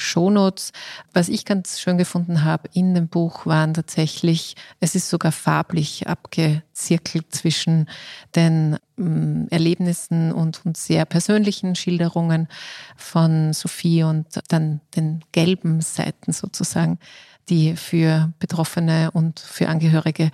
Shownotes. 0.00 0.72
Was 1.12 1.28
ich 1.28 1.44
ganz 1.44 1.80
schön 1.80 1.98
gefunden 1.98 2.44
habe 2.44 2.68
in 2.72 2.94
dem 2.94 3.08
Buch 3.08 3.46
waren 3.46 3.74
tatsächlich, 3.74 4.56
es 4.80 4.94
ist 4.94 5.10
sogar 5.10 5.32
farblich 5.32 6.06
abgezirkelt 6.08 7.34
zwischen 7.34 7.88
den 8.34 8.78
ähm, 8.98 9.46
Erlebnissen 9.50 10.32
und, 10.32 10.64
und 10.64 10.76
sehr 10.76 11.04
persönlichen 11.04 11.74
Schilderungen 11.74 12.48
von 12.96 13.52
Sophie 13.52 14.02
und 14.02 14.26
dann 14.48 14.80
den 14.96 15.22
gelben 15.32 15.80
Seiten 15.80 16.32
sozusagen, 16.32 16.98
die 17.48 17.76
für 17.76 18.32
Betroffene 18.38 19.10
und 19.10 19.40
für 19.40 19.68
Angehörige 19.68 20.30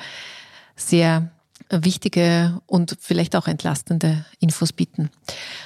sehr 0.76 1.30
wichtige 1.70 2.60
und 2.66 2.96
vielleicht 3.00 3.34
auch 3.36 3.48
entlastende 3.48 4.24
Infos 4.38 4.72
bieten. 4.72 5.10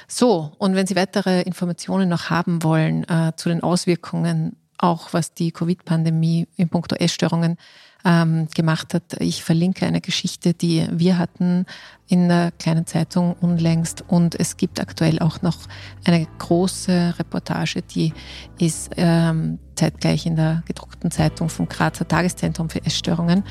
So, 0.07 0.51
und 0.57 0.75
wenn 0.75 0.87
Sie 0.87 0.95
weitere 0.95 1.41
Informationen 1.41 2.09
noch 2.09 2.29
haben 2.29 2.63
wollen 2.63 3.03
äh, 3.07 3.33
zu 3.35 3.49
den 3.49 3.61
Auswirkungen, 3.61 4.55
auch 4.77 5.13
was 5.13 5.33
die 5.33 5.51
Covid-Pandemie 5.51 6.47
in 6.55 6.69
puncto 6.69 6.95
Essstörungen 6.95 7.57
ähm, 8.03 8.47
gemacht 8.55 8.95
hat, 8.95 9.03
ich 9.19 9.43
verlinke 9.43 9.85
eine 9.85 10.01
Geschichte, 10.01 10.55
die 10.55 10.87
wir 10.91 11.19
hatten 11.19 11.67
in 12.07 12.29
der 12.29 12.51
kleinen 12.51 12.87
Zeitung 12.87 13.33
unlängst 13.33 14.03
und 14.07 14.39
es 14.39 14.57
gibt 14.57 14.79
aktuell 14.79 15.19
auch 15.19 15.43
noch 15.43 15.57
eine 16.03 16.27
große 16.39 17.13
Reportage, 17.19 17.83
die 17.83 18.11
ist 18.57 18.89
ähm, 18.97 19.59
zeitgleich 19.75 20.25
in 20.25 20.35
der 20.35 20.63
gedruckten 20.65 21.11
Zeitung 21.11 21.49
vom 21.49 21.69
Grazer 21.69 22.07
Tageszentrum 22.07 22.71
für 22.71 22.83
Essstörungen, 22.83 23.43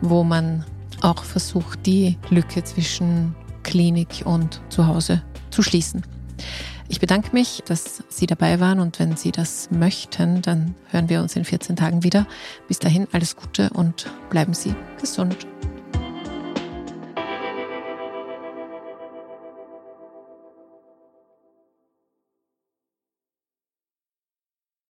wo 0.00 0.22
man 0.22 0.64
auch 1.02 1.24
versucht, 1.24 1.86
die 1.86 2.18
Lücke 2.30 2.64
zwischen 2.64 3.34
Klinik 3.62 4.22
und 4.24 4.60
Zuhause 4.68 5.22
zu 5.50 5.62
schließen. 5.62 6.02
Ich 6.88 7.00
bedanke 7.00 7.30
mich, 7.32 7.62
dass 7.66 8.04
Sie 8.08 8.26
dabei 8.26 8.60
waren 8.60 8.78
und 8.78 8.98
wenn 9.00 9.16
Sie 9.16 9.32
das 9.32 9.70
möchten, 9.70 10.42
dann 10.42 10.74
hören 10.90 11.08
wir 11.08 11.20
uns 11.20 11.34
in 11.34 11.44
14 11.44 11.74
Tagen 11.74 12.04
wieder. 12.04 12.26
Bis 12.68 12.78
dahin 12.78 13.08
alles 13.12 13.34
Gute 13.34 13.70
und 13.70 14.10
bleiben 14.30 14.54
Sie 14.54 14.74
gesund. 15.00 15.46